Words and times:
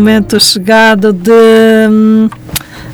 o 0.00 0.02
momento 0.02 0.40
chegado 0.40 1.12
de 1.12 1.30
hum, 1.90 2.30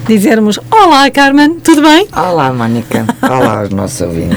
dizermos 0.09 0.59
Olá, 0.69 1.09
Carmen, 1.09 1.55
tudo 1.61 1.81
bem? 1.81 2.09
Olá, 2.13 2.53
Mónica. 2.53 3.07
Olá 3.23 3.61
aos 3.61 3.71
nossos 3.71 4.01
ouvintes. 4.01 4.37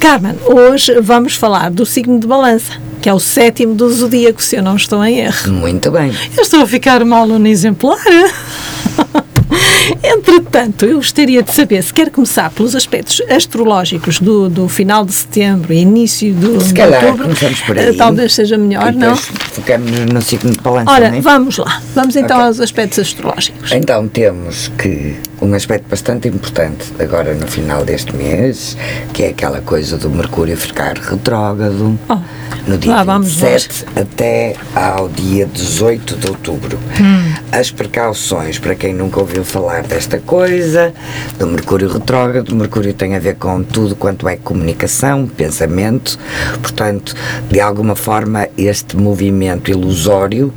Carmen, 0.00 0.36
hoje 0.46 0.98
vamos 1.02 1.36
falar 1.36 1.70
do 1.70 1.84
signo 1.84 2.18
de 2.18 2.26
balança, 2.26 2.72
que 3.02 3.10
é 3.10 3.12
o 3.12 3.20
sétimo 3.20 3.74
do 3.74 3.92
zodíaco, 3.92 4.42
se 4.42 4.56
eu 4.56 4.62
não 4.62 4.74
estou 4.74 5.04
em 5.04 5.18
erro. 5.18 5.52
Muito 5.52 5.90
bem. 5.90 6.10
Eu 6.34 6.42
estou 6.42 6.62
a 6.62 6.66
ficar 6.66 7.02
uma 7.02 7.18
aluna 7.18 7.50
exemplar. 7.50 7.98
Entretanto, 10.36 10.84
eu 10.84 10.96
gostaria 10.96 11.42
de 11.42 11.54
saber 11.54 11.82
se 11.82 11.92
quer 11.92 12.10
começar 12.10 12.50
pelos 12.50 12.74
aspectos 12.76 13.22
astrológicos 13.30 14.20
do, 14.20 14.48
do 14.48 14.68
final 14.68 15.04
de 15.04 15.12
setembro 15.12 15.72
e 15.72 15.78
início 15.78 16.34
do 16.34 16.60
Se 16.60 16.68
de 16.68 16.74
calhar 16.74 17.04
outubro. 17.04 17.24
começamos 17.24 17.60
por 17.60 17.76
eh. 17.76 17.92
Talvez 17.94 18.34
seja 18.34 18.58
melhor, 18.58 18.92
não? 18.92 19.16
Focamos 19.16 19.90
no 20.12 20.20
signo 20.20 20.50
de 20.52 20.58
balança, 20.60 20.90
Ora, 20.90 21.06
é? 21.16 21.20
vamos 21.20 21.56
lá. 21.58 21.80
Vamos 21.94 22.16
então 22.16 22.36
Ok. 22.36 22.46
aos 22.48 22.60
aspectos 22.60 22.98
astrológicos. 22.98 23.72
Então 23.72 24.06
temos 24.08 24.68
que 24.78 25.16
um 25.40 25.52
aspecto 25.54 25.88
bastante 25.88 26.28
importante 26.28 26.92
agora 26.98 27.34
no 27.34 27.46
final 27.46 27.84
deste 27.84 28.14
mês, 28.14 28.76
que 29.12 29.22
é 29.22 29.28
aquela 29.28 29.60
coisa 29.60 29.96
do 29.96 30.08
Mercúrio 30.10 30.56
ficar 30.56 30.96
retrógrado 30.98 31.98
Oh, 32.08 32.18
no 32.66 32.78
dia 32.78 32.94
lá 32.94 33.04
vamos 33.04 33.34
27 33.34 33.86
até 33.96 34.54
ao 34.74 35.08
dia 35.08 35.46
18 35.46 36.16
de 36.16 36.28
outubro. 36.28 36.78
Hum. 37.00 37.34
As 37.52 37.70
precauções, 37.70 38.58
para 38.58 38.74
quem 38.74 38.94
nunca 38.94 39.20
ouviu 39.20 39.44
falar 39.44 39.82
desta 39.82 40.18
coisa, 40.18 40.92
do 41.38 41.46
Mercúrio 41.46 41.88
retrógrado, 41.88 42.50
o 42.50 42.56
Mercúrio 42.56 42.92
tem 42.92 43.14
a 43.14 43.18
ver 43.18 43.36
com 43.36 43.62
tudo 43.62 43.94
quanto 43.96 44.28
é 44.28 44.36
comunicação, 44.36 45.26
pensamento, 45.26 46.18
portanto, 46.60 47.14
de 47.50 47.60
alguma 47.60 47.94
forma 47.94 48.48
este 48.56 48.96
movimento 48.96 49.70
ilusório 49.70 50.52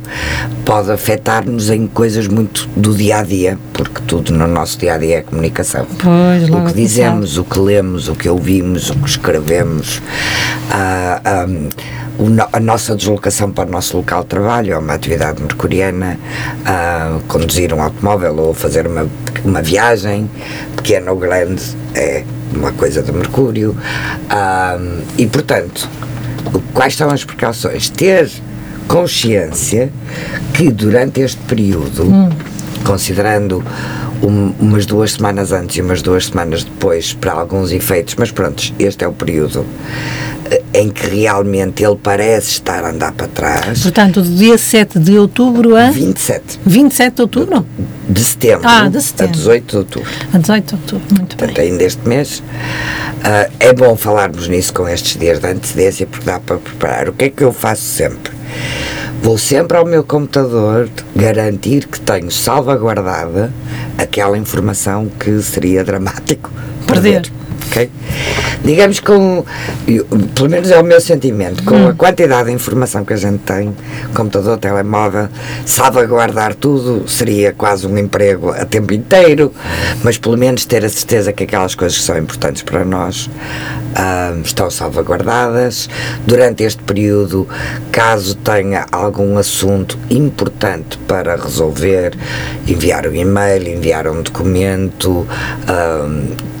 pode 0.64 0.90
afetar-nos 0.90 1.70
em 1.70 1.86
coisas 1.86 2.28
muito 2.28 2.68
do 2.76 2.94
dia 2.94 3.18
a 3.18 3.22
dia, 3.22 3.58
porque 3.72 4.00
tudo 4.06 4.32
no 4.32 4.46
nosso 4.46 4.69
dia 4.78 4.94
a 4.94 4.98
dia 4.98 5.18
é 5.18 5.22
comunicação. 5.22 5.86
Pois, 5.98 6.48
o 6.48 6.52
que 6.64 6.70
a 6.70 6.72
dizemos, 6.72 7.38
o 7.38 7.44
que 7.44 7.58
lemos, 7.58 8.08
o 8.08 8.14
que 8.14 8.28
ouvimos, 8.28 8.90
o 8.90 8.94
que 8.96 9.08
escrevemos, 9.08 10.00
ah, 10.70 11.20
ah, 11.24 11.46
o 12.18 12.28
no- 12.28 12.48
a 12.52 12.60
nossa 12.60 12.94
deslocação 12.94 13.50
para 13.50 13.68
o 13.68 13.72
nosso 13.72 13.96
local 13.96 14.22
de 14.22 14.28
trabalho, 14.28 14.72
é 14.74 14.78
uma 14.78 14.94
atividade 14.94 15.40
mercuriana, 15.42 16.18
ah, 16.64 17.18
conduzir 17.28 17.72
um 17.72 17.82
automóvel 17.82 18.36
ou 18.38 18.54
fazer 18.54 18.86
uma, 18.86 19.06
uma 19.44 19.62
viagem, 19.62 20.28
pequena 20.76 21.10
ou 21.12 21.18
grande, 21.18 21.62
é 21.94 22.24
uma 22.54 22.72
coisa 22.72 23.02
de 23.02 23.12
Mercúrio. 23.12 23.76
Ah, 24.28 24.78
e, 25.16 25.26
portanto, 25.26 25.88
quais 26.74 26.96
são 26.96 27.10
as 27.10 27.24
precauções? 27.24 27.88
Ter 27.88 28.30
consciência 28.88 29.90
que 30.52 30.70
durante 30.70 31.20
este 31.20 31.38
período, 31.42 32.12
considerando 32.84 33.62
um- 34.22 34.52
umas 34.60 34.84
duas 34.86 35.12
semanas 35.12 35.52
antes 35.52 35.76
e 35.76 35.80
umas 35.82 36.02
duas 36.02 36.26
semanas 36.26 36.64
depois 36.64 37.12
para 37.14 37.32
alguns 37.32 37.72
efeitos, 37.72 38.14
mas 38.18 38.30
pronto, 38.30 38.62
este 38.78 39.04
é 39.04 39.08
o 39.08 39.12
período 39.12 39.64
eh, 40.50 40.62
em 40.74 40.90
que 40.90 41.06
realmente 41.06 41.82
ele 41.84 41.96
parece 41.96 42.50
estar 42.50 42.84
a 42.84 42.90
andar 42.90 43.12
para 43.12 43.28
trás. 43.28 43.82
Portanto, 43.82 44.20
do 44.20 44.34
dia 44.36 44.58
7 44.58 44.98
de 44.98 45.16
outubro 45.16 45.76
a 45.76 45.90
27 45.90 46.58
27 46.66 47.14
de 47.16 47.22
outubro? 47.22 47.66
de 48.08 48.24
setembro, 48.24 48.66
Ah, 48.68 48.88
de 48.88 49.00
setembro. 49.00 49.32
a 49.34 49.36
18 49.36 49.70
de 49.70 49.76
outubro. 49.76 50.10
A 50.32 50.38
18 50.38 50.66
de 50.66 50.74
outubro, 50.74 51.14
muito 51.16 51.36
bem. 51.36 51.46
Portanto, 51.46 51.60
ainda 51.60 51.84
este 51.84 52.08
mês. 52.08 52.42
Ah, 53.22 53.48
é 53.60 53.72
bom 53.72 53.96
falarmos 53.96 54.48
nisso 54.48 54.72
com 54.74 54.88
estes 54.88 55.16
dias 55.16 55.38
de 55.38 55.46
antecedência 55.46 56.06
porque 56.06 56.24
dá 56.26 56.40
para 56.40 56.56
preparar. 56.56 57.08
O 57.08 57.12
que 57.12 57.26
é 57.26 57.28
que 57.30 57.44
eu 57.44 57.52
faço 57.52 57.82
sempre? 57.82 58.32
Vou 59.22 59.36
sempre 59.36 59.76
ao 59.76 59.84
meu 59.84 60.02
computador 60.02 60.88
garantir 61.14 61.86
que 61.86 62.00
tenho 62.00 62.30
salvaguardada 62.30 63.52
aquela 63.98 64.38
informação 64.38 65.08
que 65.08 65.40
seria 65.42 65.84
dramático 65.84 66.50
Perder. 66.86 67.30
Ok? 67.68 67.90
Digamos 68.62 69.00
com, 69.00 69.44
pelo 70.34 70.50
menos 70.50 70.70
é 70.70 70.78
o 70.78 70.84
meu 70.84 71.00
sentimento, 71.00 71.62
com 71.64 71.88
a 71.88 71.94
quantidade 71.94 72.48
de 72.48 72.54
informação 72.54 73.04
que 73.04 73.14
a 73.14 73.16
gente 73.16 73.38
tem, 73.38 73.74
computador, 74.14 74.58
telemóvel, 74.58 75.28
salvaguardar 75.64 76.54
tudo 76.54 77.08
seria 77.08 77.52
quase 77.52 77.86
um 77.86 77.96
emprego 77.96 78.50
a 78.50 78.66
tempo 78.66 78.92
inteiro, 78.92 79.52
mas 80.02 80.18
pelo 80.18 80.36
menos 80.36 80.66
ter 80.66 80.84
a 80.84 80.88
certeza 80.88 81.32
que 81.32 81.44
aquelas 81.44 81.74
coisas 81.74 81.96
que 81.96 82.04
são 82.04 82.18
importantes 82.18 82.62
para 82.62 82.84
nós 82.84 83.30
ah, 83.94 84.34
estão 84.44 84.70
salvaguardadas. 84.70 85.88
Durante 86.26 86.62
este 86.62 86.82
período, 86.82 87.48
caso 87.90 88.34
tenha 88.36 88.86
algum 88.92 89.38
assunto 89.38 89.98
importante 90.10 90.98
para 91.08 91.34
resolver, 91.36 92.16
enviar 92.66 93.06
um 93.06 93.14
e-mail, 93.14 93.68
enviar 93.68 94.06
um 94.06 94.22
documento, 94.22 95.26
ah, 95.66 96.08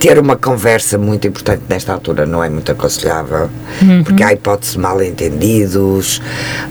ter 0.00 0.18
uma 0.18 0.34
conversa 0.34 0.96
muito 0.96 1.28
importante 1.28 1.62
nesta 1.68 1.92
altura 1.92 2.24
não 2.24 2.42
é 2.42 2.48
muito 2.48 2.72
aconselhável, 2.72 3.50
porque 4.02 4.22
há 4.22 4.32
hipótese 4.32 4.72
de 4.72 4.78
mal-entendidos, 4.78 6.22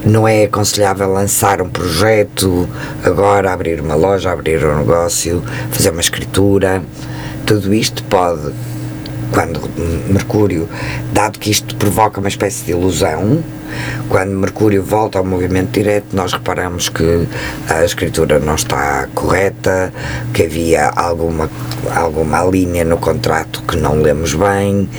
não 0.03 0.27
é 0.27 0.45
aconselhável 0.45 1.13
lançar 1.13 1.61
um 1.61 1.69
projeto, 1.69 2.67
agora 3.03 3.53
abrir 3.53 3.79
uma 3.81 3.93
loja, 3.93 4.31
abrir 4.31 4.65
um 4.65 4.79
negócio, 4.79 5.43
fazer 5.69 5.91
uma 5.91 6.01
escritura, 6.01 6.81
tudo 7.45 7.71
isto 7.71 8.03
pode 8.05 8.51
quando 9.31 9.61
Mercúrio, 10.07 10.67
dado 11.13 11.39
que 11.39 11.49
isto 11.49 11.75
provoca 11.75 12.19
uma 12.19 12.29
espécie 12.29 12.65
de 12.65 12.71
ilusão, 12.71 13.43
quando 14.09 14.31
Mercúrio 14.31 14.83
volta 14.83 15.19
ao 15.19 15.25
movimento 15.25 15.71
direto, 15.71 16.15
nós 16.15 16.33
reparamos 16.33 16.89
que 16.89 17.27
a 17.69 17.85
escritura 17.85 18.39
não 18.39 18.55
está 18.55 19.07
correta, 19.13 19.93
que 20.33 20.43
havia 20.43 20.89
alguma, 20.89 21.49
alguma 21.95 22.43
linha 22.45 22.83
no 22.83 22.97
contrato 22.97 23.61
que 23.67 23.77
não 23.77 24.01
lemos 24.01 24.33
bem. 24.33 24.89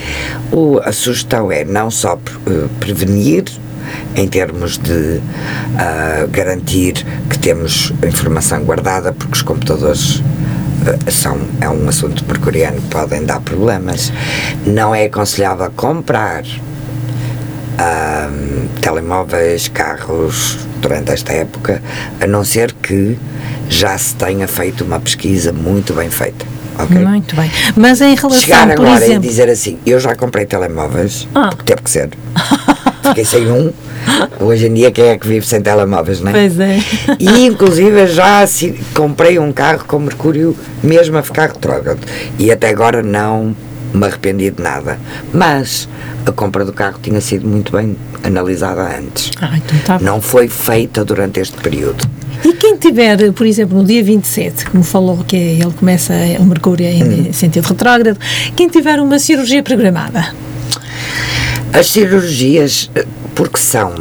O, 0.52 0.78
a 0.78 0.92
sugestão 0.92 1.50
é 1.50 1.64
não 1.64 1.90
só 1.90 2.18
eh, 2.46 2.68
prevenir, 2.78 3.44
em 4.14 4.28
termos 4.28 4.78
de 4.78 5.20
ah, 5.76 6.26
garantir 6.30 7.04
que 7.28 7.38
temos 7.38 7.92
informação 8.06 8.62
guardada, 8.64 9.12
porque 9.12 9.34
os 9.34 9.42
computadores 9.42 10.22
são, 11.10 11.38
é 11.60 11.68
um 11.68 11.88
assunto 11.88 12.24
mercuriano 12.26 12.80
que 12.80 12.88
podem 12.88 13.24
dar 13.24 13.40
problemas. 13.40 14.12
Não 14.66 14.94
é 14.94 15.04
aconselhável 15.04 15.70
comprar 15.76 16.42
telemóveis, 18.80 19.68
carros 19.68 20.58
durante 20.80 21.12
esta 21.12 21.32
época, 21.32 21.82
a 22.20 22.26
não 22.26 22.44
ser 22.44 22.72
que 22.72 23.18
já 23.68 23.96
se 23.96 24.14
tenha 24.14 24.46
feito 24.48 24.84
uma 24.84 24.98
pesquisa 25.00 25.52
muito 25.52 25.92
bem 25.94 26.10
feita. 26.10 26.44
ok? 26.78 26.98
Muito 26.98 27.36
bem. 27.36 27.50
Mas 27.76 28.00
em 28.00 28.14
relação, 28.14 28.30
Chegar 28.40 28.70
agora 28.70 29.04
exemplo. 29.04 29.24
e 29.24 29.28
dizer 29.28 29.48
assim, 29.48 29.78
eu 29.86 30.00
já 30.00 30.14
comprei 30.14 30.44
telemóveis, 30.46 31.28
Ah. 31.34 31.48
porque 31.50 31.64
teve 31.64 31.82
que 31.82 31.90
ser. 31.90 32.10
Fiquei 33.02 33.24
sem 33.24 33.50
um. 33.50 33.72
Hoje 34.40 34.66
em 34.66 34.74
dia 34.74 34.90
quem 34.90 35.06
é 35.06 35.18
que 35.18 35.26
vive 35.26 35.46
sem 35.46 35.60
telemóveis, 35.60 36.20
não 36.20 36.30
é? 36.30 36.32
Pois 36.32 36.58
é. 36.60 36.78
E 37.18 37.46
inclusive 37.46 38.06
já 38.06 38.42
assi- 38.42 38.74
comprei 38.94 39.38
um 39.38 39.52
carro 39.52 39.84
com 39.86 39.98
Mercúrio 39.98 40.56
mesmo 40.82 41.16
a 41.18 41.22
ficar 41.22 41.48
retrógrado. 41.48 42.00
E 42.38 42.50
até 42.50 42.68
agora 42.70 43.02
não 43.02 43.54
me 43.92 44.06
arrependi 44.06 44.50
de 44.50 44.62
nada. 44.62 44.98
Mas 45.32 45.88
a 46.26 46.32
compra 46.32 46.64
do 46.64 46.72
carro 46.72 46.98
tinha 47.02 47.20
sido 47.20 47.46
muito 47.46 47.72
bem 47.72 47.96
analisada 48.22 48.82
antes. 48.98 49.30
Ah, 49.40 49.56
então 49.56 49.78
tá. 49.84 49.98
Não 50.00 50.20
foi 50.20 50.48
feita 50.48 51.04
durante 51.04 51.40
este 51.40 51.56
período. 51.58 52.08
E 52.44 52.52
quem 52.54 52.76
tiver, 52.76 53.32
por 53.32 53.46
exemplo, 53.46 53.76
no 53.76 53.84
dia 53.84 54.02
27, 54.02 54.66
como 54.70 54.82
falou 54.82 55.18
que 55.26 55.36
ele 55.36 55.72
começa 55.78 56.14
o 56.38 56.44
Mercúrio 56.44 56.86
Hum. 56.86 57.26
em 57.28 57.32
sentido 57.32 57.66
retrógrado, 57.66 58.18
quem 58.56 58.68
tiver 58.68 58.98
uma 59.00 59.18
cirurgia 59.18 59.62
programada, 59.62 60.32
As 61.72 61.86
cirurgias, 61.88 62.90
eh, 62.94 63.04
porque 63.40 63.56
são 63.56 63.94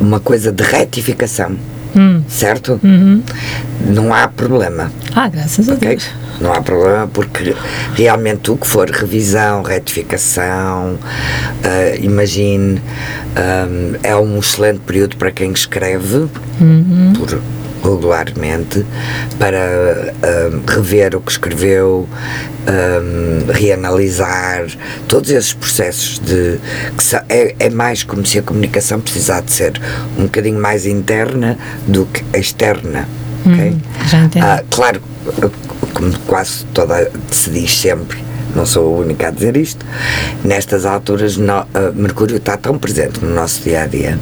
uma 0.00 0.20
coisa 0.20 0.52
de 0.52 0.62
retificação, 0.62 1.56
certo? 2.28 2.78
Não 3.84 4.14
há 4.14 4.28
problema. 4.28 4.92
ah, 5.16 5.26
graças 5.26 5.68
a 5.68 5.74
ok? 5.74 5.88
Deus. 5.88 6.08
Não 6.40 6.52
há 6.52 6.62
problema 6.62 7.08
porque 7.08 7.56
realmente 7.96 8.52
o 8.52 8.56
que 8.56 8.68
for 8.68 8.88
revisão, 8.88 9.62
retificação, 9.62 10.96
ah, 11.64 11.96
imagine, 12.00 12.80
ah, 13.34 13.66
é 14.04 14.14
um 14.14 14.38
excelente 14.38 14.78
período 14.86 15.16
para 15.16 15.32
quem 15.32 15.50
escreve 15.50 16.28
por 17.18 17.40
regularmente 17.84 18.84
para 19.38 20.12
ah, 20.22 20.72
rever 20.72 21.14
o 21.14 21.20
que 21.20 21.30
escreveu, 21.32 22.08
ah, 22.66 23.52
reanalisar 23.52 24.66
todos 25.06 25.30
esses 25.30 25.52
processos 25.52 26.18
de 26.18 26.58
que 26.96 27.02
sa- 27.04 27.24
é, 27.28 27.54
é 27.58 27.70
mais 27.70 28.02
como 28.02 28.24
se 28.24 28.38
a 28.38 28.42
comunicação 28.42 29.00
precisasse 29.00 29.44
de 29.44 29.52
ser 29.52 29.80
um 30.18 30.22
bocadinho 30.24 30.60
mais 30.60 30.86
interna 30.86 31.58
do 31.86 32.06
que 32.06 32.24
externa. 32.38 33.06
ok? 33.46 33.76
já 34.08 34.18
entendi. 34.24 34.44
Ah, 34.44 34.62
claro, 34.70 35.00
como 35.92 36.18
quase 36.20 36.64
toda 36.72 37.10
se 37.30 37.50
diz 37.50 37.78
sempre, 37.78 38.18
não 38.56 38.64
sou 38.64 38.96
a 38.96 39.00
única 39.00 39.28
a 39.28 39.30
dizer 39.30 39.56
isto, 39.56 39.84
nestas 40.42 40.86
alturas 40.86 41.36
no- 41.36 41.52
ah, 41.52 41.92
Mercúrio 41.94 42.36
está 42.38 42.56
tão 42.56 42.78
presente 42.78 43.22
no 43.22 43.34
nosso 43.34 43.62
dia 43.62 43.82
a 43.82 43.86
dia 43.86 44.18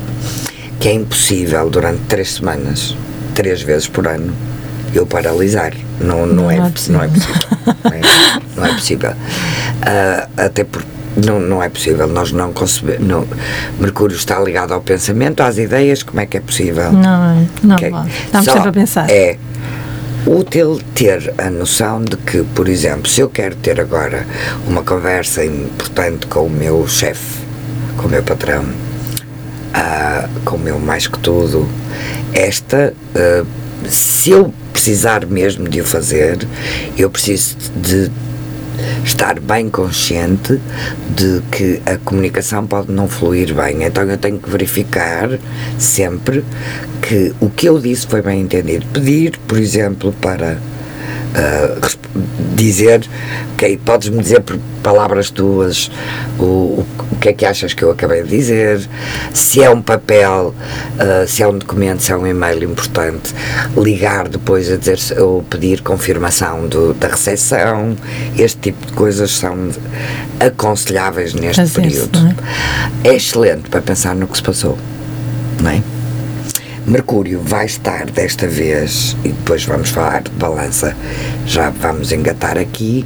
que 0.81 0.89
é 0.89 0.93
impossível 0.95 1.71
durante 1.71 2.01
três 2.09 2.33
semanas 2.35 2.97
três 3.35 3.63
vezes 3.63 3.89
por 3.89 4.07
ano 4.07 4.33
eu 4.95 5.07
paralisar. 5.07 5.73
Não, 6.01 6.27
não, 6.27 6.45
Não 6.45 6.51
é, 6.51 6.59
é 6.59 6.71
possível. 6.71 6.99
não 6.99 7.05
é 7.05 7.09
possível. 7.09 7.43
não, 7.85 7.91
é, 7.93 8.01
não 8.57 8.67
é 8.67 8.73
possível. 8.75 9.13
Ah, 9.83 10.29
até 10.37 10.65
porque 10.65 10.89
não, 11.17 11.39
não 11.41 11.63
é 11.63 11.69
possível, 11.69 12.07
nós 12.09 12.33
não 12.33 12.53
concebemos. 12.53 13.27
Mercúrio 13.79 14.17
está 14.17 14.41
ligado 14.41 14.73
ao 14.73 14.81
pensamento, 14.81 15.43
às 15.43 15.59
ideias, 15.59 16.03
como 16.03 16.21
é 16.21 16.27
que 16.27 16.37
é 16.37 16.41
possível? 16.41 16.91
Não, 16.93 17.33
é? 17.33 17.47
não, 17.63 17.77
Ok? 17.77 17.91
vale. 17.91 18.11
Estamos 18.25 18.45
Só 18.47 18.53
sempre 18.55 18.69
a 18.69 18.73
pensar. 18.73 19.11
É 19.11 19.37
útil 20.27 20.81
ter 20.95 21.35
a 21.39 21.51
noção 21.51 22.03
de 22.03 22.17
que, 22.17 22.43
por 22.55 22.69
exemplo, 22.69 23.09
se 23.09 23.21
eu 23.21 23.29
quero 23.29 23.57
ter 23.57 23.81
agora 23.81 24.25
uma 24.67 24.83
conversa 24.83 25.45
importante 25.45 26.27
com 26.29 26.47
o 26.47 26.51
meu 26.51 26.87
chefe, 26.87 27.41
com 27.97 28.07
o 28.07 28.11
meu 28.11 28.23
patrão, 28.23 28.65
ah, 29.75 30.02
com 30.45 30.57
o 30.57 30.59
meu 30.59 30.79
mais 30.79 31.07
que 31.07 31.19
tudo, 31.19 31.69
esta, 32.33 32.95
ah, 33.15 33.45
se 33.89 34.31
eu 34.31 34.53
precisar 34.73 35.27
mesmo 35.27 35.69
de 35.69 35.81
o 35.81 35.85
fazer, 35.85 36.39
eu 36.97 37.11
preciso 37.11 37.57
de 37.77 38.11
estar 39.05 39.39
bem 39.39 39.69
consciente 39.69 40.61
de 41.15 41.43
que 41.51 41.81
a 41.87 41.97
comunicação 41.99 42.67
pode 42.67 42.91
não 42.91 43.09
fluir 43.09 43.55
bem. 43.55 43.83
Então 43.85 44.05
eu 44.05 44.17
tenho 44.17 44.39
que 44.39 44.49
verificar 44.49 45.39
sempre 45.79 46.45
que 47.01 47.35
o 47.41 47.51
que 47.51 47.69
eu 47.69 47.79
disse 47.79 48.07
foi 48.07 48.23
bem 48.23 48.41
entendido. 48.41 48.87
Pedir, 48.93 49.39
por 49.47 49.59
exemplo, 49.59 50.15
para 50.21 50.59
resp- 51.83 52.05
dizer, 52.55 53.09
ok, 53.55 53.79
podes-me 53.85 54.23
dizer 54.23 54.41
por 54.41 54.59
palavras 54.83 55.31
tuas 55.31 55.91
o, 56.39 56.43
o, 56.45 56.87
o 57.13 57.17
que 57.17 57.29
é 57.31 57.33
que 57.33 57.45
achas 57.47 57.73
que 57.73 57.83
eu 57.83 57.91
acabei 57.91 58.23
de 58.23 58.29
dizer, 58.29 58.89
se 59.33 59.63
é 59.63 59.71
um 59.71 59.81
papel, 59.81 60.55
ah, 60.99 61.25
se 61.27 61.43
é 61.43 61.49
um 61.49 61.57
documento, 61.59 62.03
se 62.03 62.13
é 62.13 62.17
um 62.17 62.27
e-mail 62.27 62.63
importante, 62.65 63.35
ligar 63.77 64.29
depois 64.29 64.71
a 64.71 64.77
dizer 64.77 64.99
ou 65.21 65.43
pedir 65.43 65.81
confirmação 65.83 66.67
do, 66.67 66.93
da 66.95 67.09
recepção, 67.09 67.97
este 68.37 68.59
tipo 68.59 68.87
de 68.87 68.93
coisas 68.93 69.31
são 69.33 69.71
aconselháveis 70.41 71.35
neste 71.35 71.61
período. 71.83 72.19
não 72.21 72.35
é 73.05 73.15
excelente 73.15 73.69
para 73.71 73.81
pensar 73.83 74.15
no 74.15 74.27
que 74.27 74.37
se 74.37 74.43
passou, 74.43 74.77
não 75.63 75.71
é? 75.71 75.83
Mercúrio 76.87 77.41
vai 77.41 77.67
estar 77.67 78.07
desta 78.07 78.47
vez, 78.47 79.17
e 79.25 79.29
depois 79.29 79.65
vamos 79.65 79.91
falar 79.91 80.23
de 80.23 80.31
balança, 80.33 80.97
já 81.47 81.71
vamos 81.71 82.13
engatar 82.13 82.59
aqui, 82.59 83.05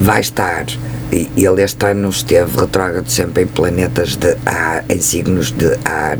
vai 0.00 0.20
estar, 0.20 0.64
e 1.12 1.28
ele 1.36 1.62
este 1.62 1.86
ano 1.86 2.08
esteve 2.08 2.58
retrógrado 2.58 3.08
sempre 3.08 3.44
em 3.44 3.46
planetas 3.46 4.16
de 4.16 4.36
ar, 4.46 4.84
em 4.88 5.00
signos 5.00 5.52
de 5.52 5.78
ar, 5.84 6.18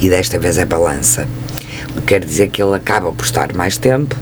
e 0.00 0.08
desta 0.08 0.38
vez 0.38 0.58
é 0.58 0.64
balança. 0.64 1.26
O 1.96 2.00
que 2.00 2.08
quer 2.08 2.24
dizer 2.24 2.48
que 2.48 2.62
ele 2.62 2.74
acaba 2.74 3.12
por 3.12 3.24
estar 3.24 3.52
mais 3.54 3.76
tempo, 3.76 4.14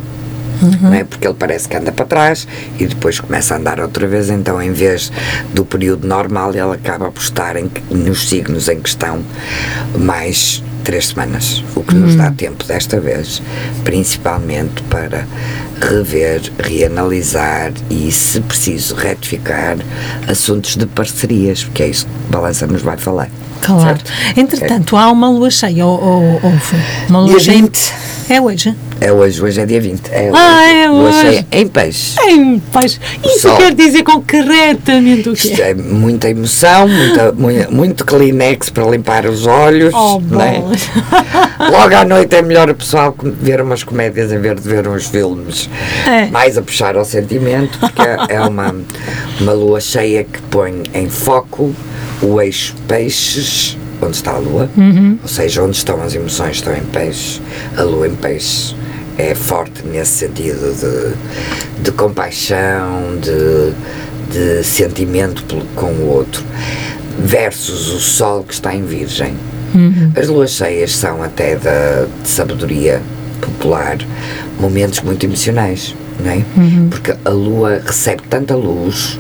não 0.81 0.93
é? 0.93 1.05
Porque 1.05 1.27
ele 1.27 1.37
parece 1.39 1.69
que 1.69 1.77
anda 1.77 1.91
para 1.91 2.05
trás 2.05 2.47
e 2.79 2.87
depois 2.87 3.19
começa 3.19 3.55
a 3.55 3.59
andar 3.59 3.81
outra 3.81 4.07
vez, 4.07 4.29
então 4.31 4.61
em 4.61 4.73
vez 4.73 5.11
do 5.55 5.65
período 5.65 6.07
normal, 6.07 6.51
ele 6.51 6.75
acaba 6.75 7.11
por 7.11 7.23
estar 7.23 7.57
em, 7.57 7.71
nos 7.91 8.29
signos 8.29 8.69
em 8.69 8.81
questão 8.81 9.23
mais 9.99 10.63
três 10.81 11.09
semanas, 11.09 11.65
o 11.75 11.83
que 11.83 11.95
nos 11.95 12.15
dá 12.15 12.31
tempo 12.31 12.65
desta 12.65 13.01
vez, 13.01 13.43
principalmente 13.85 14.83
para 14.85 15.27
rever, 15.81 16.41
reanalisar 16.59 17.73
e, 17.89 18.11
se 18.13 18.41
preciso, 18.41 18.95
retificar 18.95 19.79
assuntos 20.29 20.77
de 20.77 20.87
parcerias, 20.87 21.65
porque 21.65 21.83
é 21.83 21.89
isso 21.89 22.07
que 22.07 22.33
Balança 22.33 22.67
nos 22.67 22.83
vai 22.83 22.97
falar. 22.97 23.31
Claro. 23.61 23.83
certo? 23.85 24.13
Entretanto, 24.37 24.97
há 24.97 25.11
uma 25.11 25.29
lua 25.31 25.51
cheia, 25.51 25.85
ou, 25.87 26.03
ou, 26.03 26.23
ou 26.43 26.53
uma 27.09 27.21
lua 27.21 27.39
cheia. 27.39 27.59
20. 27.63 27.93
É 28.29 28.41
hoje. 28.41 28.75
É 29.01 29.11
hoje, 29.11 29.43
hoje 29.43 29.61
é 29.61 29.67
dia 29.67 29.81
20. 29.81 30.09
É 30.13 30.31
Ah, 30.33 30.61
hoje. 30.63 30.75
é 30.77 30.89
Lua 30.89 31.09
hoje. 31.09 31.21
cheia 31.21 31.47
em 31.53 31.67
peixe. 31.67 32.15
Ai, 32.21 32.63
pois, 32.71 33.01
isso 33.25 33.41
Sol. 33.41 33.57
quer 33.57 33.75
dizer 33.75 34.03
concretamente 34.05 35.29
o 35.29 35.33
Isto 35.33 35.57
quê? 35.57 35.63
é 35.63 35.75
muita 35.75 36.29
emoção, 36.29 36.87
muita, 36.87 37.33
muito, 37.33 37.73
muito 37.75 38.05
Kleenex 38.05 38.69
para 38.71 38.85
limpar 38.85 39.27
os 39.27 39.47
olhos. 39.47 39.93
Oh, 39.95 40.19
é? 40.41 40.61
bolas. 40.61 40.81
Logo 41.73 41.95
à 41.97 42.05
noite 42.05 42.37
é 42.37 42.43
melhor 42.43 42.71
o 42.71 42.75
pessoal 42.75 43.15
ver 43.21 43.61
umas 43.63 43.83
comédias 43.83 44.31
em 44.33 44.39
vez 44.39 44.61
de 44.61 44.69
ver 44.69 44.87
uns 44.87 45.07
filmes 45.07 45.69
É. 46.07 46.27
mais 46.27 46.57
a 46.57 46.63
puxar 46.63 46.97
ao 46.97 47.05
sentimento, 47.05 47.79
porque 47.81 48.03
é 48.03 48.17
é 48.37 48.41
uma, 48.43 48.75
uma 49.41 49.53
lua 49.53 49.81
cheia 49.81 50.23
que 50.25 50.41
põe 50.43 50.83
em 50.95 51.09
foco 51.09 51.75
o 52.23 52.41
eixo 52.41 52.75
peixes, 52.89 53.77
onde 54.03 54.17
está 54.17 54.33
a 54.33 54.39
lua, 54.39 54.69
Uhum. 54.77 55.19
ou 55.23 55.29
seja, 55.29 55.63
onde 55.63 55.77
estão 55.77 56.03
as 56.03 56.15
emoções 56.15 56.57
estão 56.57 56.75
em 56.77 56.83
peixes, 56.83 57.41
a 57.77 57.83
lua 57.83 58.07
em 58.09 58.15
peixes 58.15 58.75
é 59.19 59.35
forte 59.35 59.85
nesse 59.87 60.13
sentido 60.13 60.75
de, 60.75 61.83
de 61.83 61.93
compaixão, 61.93 63.19
de, 63.21 63.73
de 64.33 64.65
sentimento 64.65 65.43
pelo- 65.45 65.65
com 65.77 65.87
o 65.93 66.09
outro, 66.09 66.43
versus 67.19 67.89
o 67.93 67.99
sol 68.01 68.45
que 68.45 68.55
está 68.55 68.75
em 68.75 68.85
virgem. 68.85 69.35
As 70.17 70.27
luas 70.29 70.51
cheias 70.53 70.97
são 70.97 71.23
até 71.23 71.55
da 71.57 72.07
de 72.23 72.29
sabedoria 72.29 73.01
popular 73.41 73.99
momentos 74.59 75.01
muito 75.01 75.25
emocionais, 75.25 75.95
não 76.19 76.31
é? 76.31 76.43
Porque 76.91 77.15
a 77.25 77.31
lua 77.31 77.81
recebe 77.85 78.23
tanta 78.29 78.57
luz, 78.57 79.19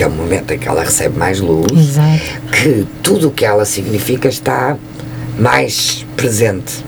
que 0.00 0.04
é 0.04 0.06
o 0.06 0.10
momento 0.10 0.50
em 0.54 0.58
que 0.58 0.66
ela 0.66 0.82
recebe 0.82 1.18
mais 1.18 1.40
luz, 1.40 1.66
Exato. 1.72 2.18
que 2.50 2.86
tudo 3.02 3.28
o 3.28 3.30
que 3.30 3.44
ela 3.44 3.66
significa 3.66 4.28
está 4.28 4.78
mais 5.38 6.06
presente. 6.16 6.82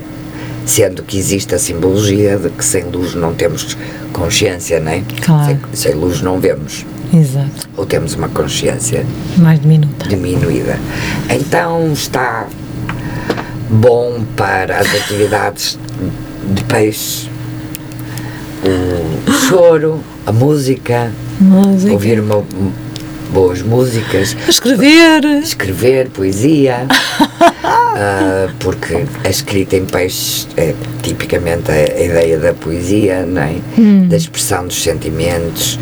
Sendo 0.64 1.02
que 1.02 1.18
existe 1.18 1.54
a 1.54 1.58
simbologia 1.58 2.38
de 2.38 2.48
que 2.48 2.64
sem 2.64 2.84
luz 2.84 3.14
não 3.14 3.34
temos 3.34 3.76
consciência, 4.14 4.80
não 4.80 4.92
é? 4.92 5.02
Claro. 5.22 5.58
Sem, 5.74 5.90
sem 5.92 6.00
luz 6.00 6.22
não 6.22 6.40
vemos. 6.40 6.86
Exato. 7.12 7.68
Ou 7.76 7.84
temos 7.84 8.14
uma 8.14 8.30
consciência 8.30 9.04
Mais 9.36 9.60
diminuta. 9.60 10.08
diminuída. 10.08 10.78
Então 11.28 11.92
está 11.92 12.46
bom 13.68 14.24
para 14.38 14.78
as 14.78 14.86
atividades 14.94 15.78
de 16.54 16.64
peixe, 16.64 17.28
o 19.26 19.30
choro, 19.32 20.00
a 20.24 20.32
música, 20.32 21.10
Música. 21.38 21.92
ouvir 21.92 22.18
uma- 22.20 22.42
boas 23.32 23.62
músicas, 23.62 24.36
Escrever. 24.48 25.24
escrever 25.42 26.08
poesia, 26.10 26.86
ah, 27.64 28.48
porque 28.60 29.04
a 29.24 29.28
escrita 29.30 29.76
em 29.76 29.84
peixes 29.84 30.46
é 30.56 30.74
tipicamente 31.02 31.70
a, 31.70 31.74
a 31.74 32.02
ideia 32.02 32.38
da 32.38 32.52
poesia, 32.52 33.24
não 33.26 33.42
é? 33.42 33.54
da 34.08 34.16
expressão 34.16 34.66
dos 34.66 34.82
sentimentos, 34.82 35.78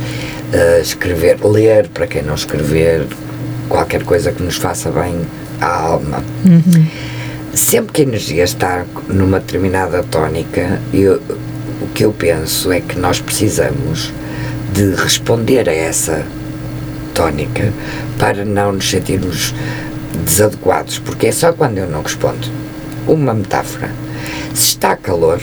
ah, 0.55 0.81
escrever, 0.81 1.39
ler 1.45 1.89
para 1.89 2.07
quem 2.07 2.23
não 2.23 2.35
escrever, 2.35 3.07
qualquer 3.69 4.03
coisa 4.05 4.31
que 4.33 4.43
nos 4.43 4.57
faça 4.57 4.91
bem 4.91 5.17
à 5.61 5.67
alma. 5.67 6.23
Sempre 7.53 7.93
que 7.93 8.03
a 8.03 8.05
energia 8.05 8.45
está 8.45 8.85
numa 9.09 9.41
determinada 9.41 10.03
tónica, 10.05 10.81
eu- 10.95 11.21
o 11.83 11.87
que 11.93 12.05
eu 12.05 12.13
penso 12.13 12.71
é 12.71 12.81
que 12.81 12.97
nós 12.99 13.21
precisamos 13.21 14.13
de 14.73 14.95
responder 14.95 15.69
a 15.69 15.73
essa 15.75 16.25
tónica 17.15 17.73
para 18.19 18.45
não 18.45 18.73
nos 18.73 18.89
sentirmos 18.89 19.55
desadequados, 20.25 20.99
porque 20.99 21.29
é 21.29 21.33
só 21.33 21.53
quando 21.53 21.79
eu 21.79 21.89
não 21.89 22.03
respondo. 22.03 22.49
Uma 23.07 23.35
metáfora. 23.35 23.91
Se 24.55 24.69
está 24.69 24.97
calor, 24.97 25.41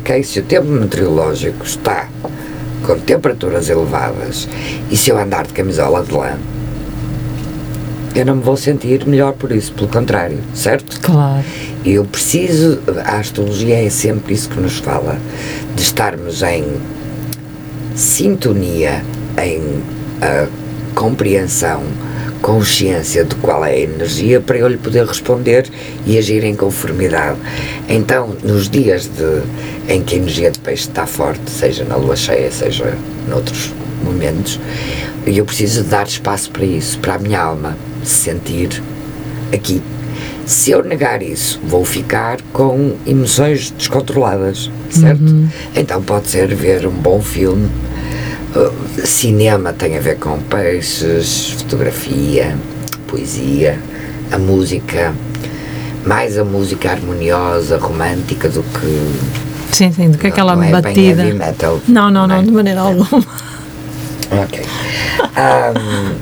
ok? 0.00 0.22
se 0.22 0.40
o 0.40 0.42
tempo 0.42 0.66
meteorológico 0.66 1.64
está 1.64 2.08
com 2.86 2.98
temperaturas 3.00 3.68
elevadas 3.68 4.48
e 4.90 4.96
se 4.96 5.10
eu 5.10 5.18
andar 5.18 5.46
de 5.46 5.52
camisola 5.52 6.02
de 6.02 6.12
lã, 6.12 6.38
eu 8.14 8.24
não 8.24 8.36
me 8.36 8.42
vou 8.42 8.56
sentir 8.56 9.06
melhor 9.06 9.32
por 9.34 9.52
isso, 9.52 9.72
pelo 9.72 9.88
contrário, 9.88 10.38
certo? 10.54 10.98
Claro. 11.00 11.44
Eu 11.84 12.04
preciso, 12.04 12.80
a 13.04 13.18
astrologia 13.18 13.84
é 13.84 13.90
sempre 13.90 14.34
isso 14.34 14.48
que 14.48 14.58
nos 14.58 14.78
fala, 14.78 15.18
de 15.76 15.82
estarmos 15.82 16.42
em 16.42 16.64
sintonia, 17.94 19.04
em 19.40 19.82
ah, 20.20 20.48
compreensão, 20.98 21.84
consciência 22.42 23.22
de 23.22 23.36
qual 23.36 23.64
é 23.64 23.70
a 23.70 23.78
energia 23.78 24.40
para 24.40 24.58
eu 24.58 24.66
lhe 24.66 24.76
poder 24.76 25.06
responder 25.06 25.70
e 26.04 26.18
agir 26.18 26.42
em 26.42 26.56
conformidade. 26.56 27.38
Então, 27.88 28.34
nos 28.42 28.68
dias 28.68 29.06
de, 29.06 29.42
em 29.88 30.02
que 30.02 30.16
a 30.16 30.18
energia 30.18 30.50
de 30.50 30.58
peixe 30.58 30.88
está 30.88 31.06
forte, 31.06 31.48
seja 31.48 31.84
na 31.84 31.94
lua 31.94 32.16
cheia, 32.16 32.50
seja 32.50 32.98
noutros 33.28 33.72
momentos, 34.02 34.58
eu 35.24 35.44
preciso 35.44 35.84
dar 35.84 36.08
espaço 36.08 36.50
para 36.50 36.64
isso, 36.64 36.98
para 36.98 37.14
a 37.14 37.18
minha 37.18 37.40
alma 37.40 37.78
se 38.02 38.14
sentir 38.14 38.82
aqui. 39.52 39.80
Se 40.44 40.72
eu 40.72 40.82
negar 40.82 41.22
isso, 41.22 41.60
vou 41.62 41.84
ficar 41.84 42.40
com 42.52 42.96
emoções 43.06 43.70
descontroladas, 43.70 44.68
certo? 44.90 45.22
Então 45.76 46.02
pode 46.02 46.26
ser 46.26 46.52
ver 46.56 46.88
um 46.88 46.90
bom 46.90 47.20
filme. 47.20 47.68
Uh, 48.56 49.06
cinema 49.06 49.72
tem 49.72 49.96
a 49.96 50.00
ver 50.00 50.16
com 50.18 50.38
peixes, 50.40 51.50
fotografia, 51.58 52.56
poesia, 53.06 53.78
a 54.32 54.38
música, 54.38 55.12
mais 56.06 56.38
a 56.38 56.44
música 56.44 56.90
harmoniosa, 56.90 57.76
romântica 57.76 58.48
do 58.48 58.62
que 58.62 59.76
Sim, 59.76 59.92
sim, 59.92 60.10
do 60.10 60.16
que 60.18 60.24
Não- 60.28 60.32
aquela 60.32 60.56
não 60.56 60.62
é 60.62 60.66
bem 60.72 60.80
batida. 60.82 61.22
heavy 61.22 61.34
metal. 61.36 61.80
Não, 61.86 62.10
não, 62.10 62.26
Não 62.26 62.36
não, 62.36 62.36
é? 62.36 62.42
de 62.42 62.50
maneira 62.50 62.80
alguma. 62.80 63.06
Ok. 64.30 64.60
Ahm, 65.36 66.14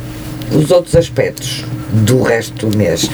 os 0.53 0.71
outros 0.71 0.97
aspectos 0.97 1.65
do 1.93 2.23
resto 2.23 2.67
do 2.69 2.77
mês 2.77 3.09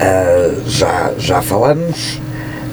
ah, 0.00 0.54
já, 0.66 1.12
já 1.18 1.42
falamos, 1.42 2.18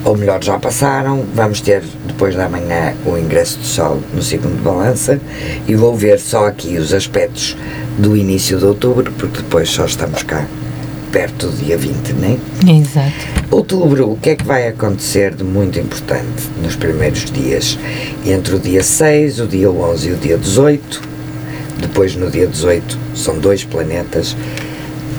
ou 0.06 0.16
melhor, 0.16 0.42
já 0.44 0.58
passaram. 0.58 1.26
Vamos 1.34 1.60
ter 1.60 1.84
depois 2.06 2.36
da 2.36 2.48
manhã 2.48 2.94
o 3.06 3.18
ingresso 3.18 3.58
do 3.58 3.66
Sol 3.66 4.00
no 4.14 4.22
signo 4.22 4.56
de 4.56 4.62
balança 4.62 5.20
e 5.68 5.76
vou 5.76 5.96
ver 5.96 6.20
só 6.20 6.46
aqui 6.48 6.78
os 6.78 6.94
aspectos 6.94 7.58
do 7.98 8.16
início 8.16 8.58
de 8.58 8.66
outubro, 8.66 9.12
porque 9.18 9.42
depois 9.42 9.70
só 9.70 9.86
estamos 9.86 10.24
cá 10.24 10.46
perto 11.12 11.48
do 11.48 11.58
dia 11.64 11.78
20, 11.78 12.14
não 12.14 12.28
é? 12.28 12.78
Exato. 12.78 13.46
Outubro, 13.50 14.12
o 14.12 14.18
que 14.18 14.32
é 14.32 14.36
que 14.36 14.44
vai 14.44 14.68
acontecer 14.68 15.34
de 15.34 15.46
muito 15.46 15.80
importante 15.80 16.44
nos 16.62 16.76
primeiros 16.76 17.32
dias? 17.32 17.80
Entre 18.26 18.56
o 18.56 18.60
dia 18.60 18.84
6, 18.84 19.40
o 19.40 19.48
dia 19.48 19.72
11 19.72 20.10
e 20.10 20.12
o 20.12 20.18
dia 20.18 20.38
18. 20.38 21.02
Depois, 21.80 22.16
no 22.16 22.30
dia 22.30 22.46
18, 22.46 23.00
são 23.16 23.40
dois 23.40 23.64
planetas, 23.64 24.36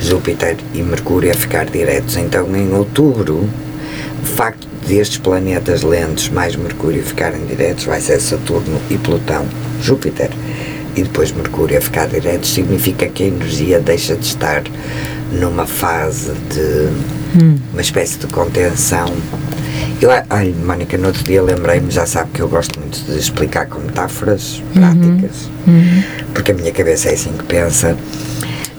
Júpiter 0.00 0.56
e 0.74 0.82
Mercúrio, 0.82 1.30
a 1.30 1.34
ficar 1.34 1.64
diretos. 1.64 2.16
Então, 2.18 2.54
em 2.54 2.74
outubro, 2.74 3.48
o 4.22 4.26
facto 4.26 4.68
destes 4.86 5.18
planetas 5.18 5.82
lentos 5.82 6.28
mais 6.28 6.56
Mercúrio 6.56 7.02
ficarem 7.02 7.44
diretos 7.46 7.84
vai 7.84 8.00
ser 8.00 8.20
Saturno 8.20 8.80
e 8.90 8.96
Plutão, 8.96 9.46
Júpiter. 9.82 10.30
E 10.94 11.02
depois 11.02 11.30
Mercúrio 11.32 11.76
a 11.76 11.80
ficar 11.80 12.06
diretos 12.06 12.54
significa 12.54 13.06
que 13.06 13.24
a 13.24 13.26
energia 13.26 13.80
deixa 13.80 14.16
de 14.16 14.24
estar 14.24 14.62
numa 15.32 15.66
fase 15.66 16.32
de 16.32 16.88
uma 17.72 17.82
espécie 17.82 18.18
de 18.18 18.26
contenção. 18.28 19.12
Eu, 20.00 20.10
olha, 20.10 20.54
Mónica, 20.64 20.96
no 20.96 21.08
outro 21.08 21.22
dia 21.24 21.42
lembrei-me, 21.42 21.90
já 21.90 22.06
sabe 22.06 22.30
que 22.32 22.40
eu 22.40 22.48
gosto 22.48 22.78
muito 22.78 22.98
de 22.98 23.18
explicar 23.18 23.66
com 23.66 23.80
metáforas 23.80 24.62
práticas, 24.72 25.50
porque 26.32 26.52
a 26.52 26.54
minha 26.54 26.72
cabeça 26.72 27.10
é 27.10 27.14
assim 27.14 27.32
que 27.32 27.44
pensa. 27.44 27.96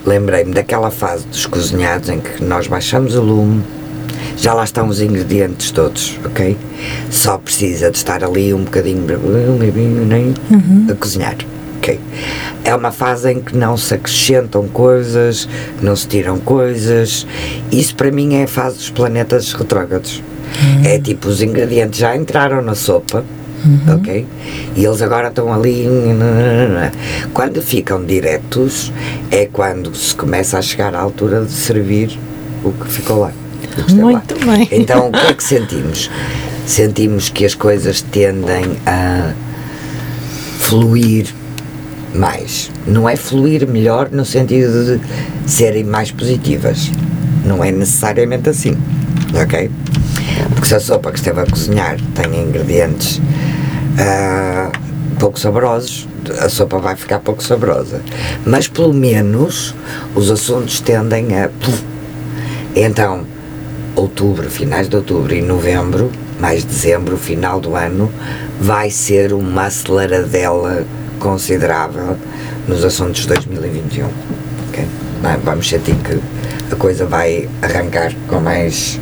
Lembrei-me 0.05 0.53
daquela 0.53 0.89
fase 0.89 1.27
dos 1.27 1.45
cozinhados 1.45 2.09
em 2.09 2.19
que 2.19 2.43
nós 2.43 2.67
baixamos 2.67 3.15
o 3.15 3.21
lume, 3.21 3.63
já 4.37 4.53
lá 4.53 4.63
estão 4.63 4.87
os 4.87 5.01
ingredientes 5.01 5.71
todos, 5.71 6.17
ok? 6.23 6.55
Só 7.09 7.37
precisa 7.37 7.89
de 7.91 7.97
estar 7.97 8.23
ali 8.23 8.53
um 8.53 8.63
bocadinho 8.63 9.05
nem 10.05 10.33
a 10.89 10.95
cozinhar. 10.95 11.35
ok? 11.77 11.99
É 12.63 12.75
uma 12.75 12.91
fase 12.91 13.31
em 13.31 13.41
que 13.41 13.55
não 13.55 13.75
se 13.77 13.93
acrescentam 13.93 14.67
coisas, 14.67 15.47
não 15.81 15.95
se 15.95 16.07
tiram 16.07 16.37
coisas. 16.39 17.25
Isso 17.71 17.95
para 17.95 18.11
mim 18.11 18.35
é 18.35 18.43
a 18.43 18.47
fase 18.47 18.77
dos 18.77 18.89
planetas 18.89 19.53
retrógrados. 19.53 20.21
É 20.85 20.99
tipo, 20.99 21.27
os 21.27 21.41
ingredientes 21.41 21.99
já 21.99 22.15
entraram 22.15 22.61
na 22.61 22.73
sopa, 22.75 23.23
ok? 23.95 24.25
E 24.75 24.85
eles 24.85 25.01
agora 25.01 25.27
estão 25.29 25.51
ali. 25.53 25.85
Quando 27.33 27.61
ficam 27.61 28.03
diretos, 28.05 28.91
é 29.31 29.45
quando 29.45 29.95
se 29.95 30.13
começa 30.15 30.57
a 30.57 30.61
chegar 30.61 30.93
à 30.95 30.99
altura 30.99 31.43
de 31.43 31.51
servir 31.51 32.17
o 32.63 32.71
que 32.71 32.87
ficou 32.87 33.19
lá. 33.19 33.31
Lá. 33.95 34.11
Muito 34.11 34.45
bem. 34.45 34.67
Então, 34.71 35.09
o 35.09 35.11
que 35.11 35.27
é 35.27 35.33
que 35.33 35.43
sentimos? 35.43 36.09
Sentimos 36.65 37.29
que 37.29 37.45
as 37.45 37.55
coisas 37.55 38.01
tendem 38.01 38.77
a 38.85 39.33
fluir 40.59 41.27
mais. 42.13 42.71
Não 42.85 43.07
é 43.07 43.15
fluir 43.15 43.67
melhor 43.67 44.09
no 44.11 44.25
sentido 44.25 44.97
de 44.97 45.49
serem 45.49 45.83
mais 45.83 46.11
positivas. 46.11 46.91
Não 47.45 47.63
é 47.63 47.71
necessariamente 47.71 48.49
assim. 48.49 48.75
Ok? 49.41 49.69
Porque 50.53 50.67
se 50.67 50.75
a 50.75 50.79
sopa 50.79 51.11
que 51.11 51.17
esteve 51.17 51.41
a 51.41 51.45
cozinhar 51.45 51.97
tem 52.13 52.41
ingredientes 52.41 53.21
ah, 53.99 54.71
pouco 55.19 55.39
saborosos, 55.39 56.07
a 56.39 56.49
sopa 56.49 56.77
vai 56.77 56.95
ficar 56.95 57.19
pouco 57.19 57.43
saborosa. 57.43 58.01
Mas 58.45 58.67
pelo 58.67 58.93
menos 58.93 59.73
os 60.15 60.29
assuntos 60.29 60.79
tendem 60.79 61.35
a. 61.37 61.49
Então, 62.75 63.25
outubro, 63.97 64.49
finais 64.49 64.87
de 64.87 64.95
outubro 64.95 65.33
e 65.33 65.41
novembro, 65.41 66.11
mais 66.39 66.63
dezembro, 66.63 67.17
final 67.17 67.59
do 67.59 67.75
ano, 67.75 68.11
vai 68.61 68.89
ser 68.89 69.33
uma 69.33 69.65
aceleradela 69.65 70.85
considerável 71.19 72.15
nos 72.67 72.85
assuntos 72.85 73.21
de 73.21 73.27
2021. 73.29 74.05
ok? 74.69 74.85
Não 75.21 75.29
é? 75.31 75.37
Vamos 75.37 75.67
sentir 75.67 75.95
que 75.95 76.19
a 76.71 76.75
coisa 76.75 77.05
vai 77.05 77.49
arrancar 77.61 78.13
com 78.27 78.39
mais. 78.39 78.99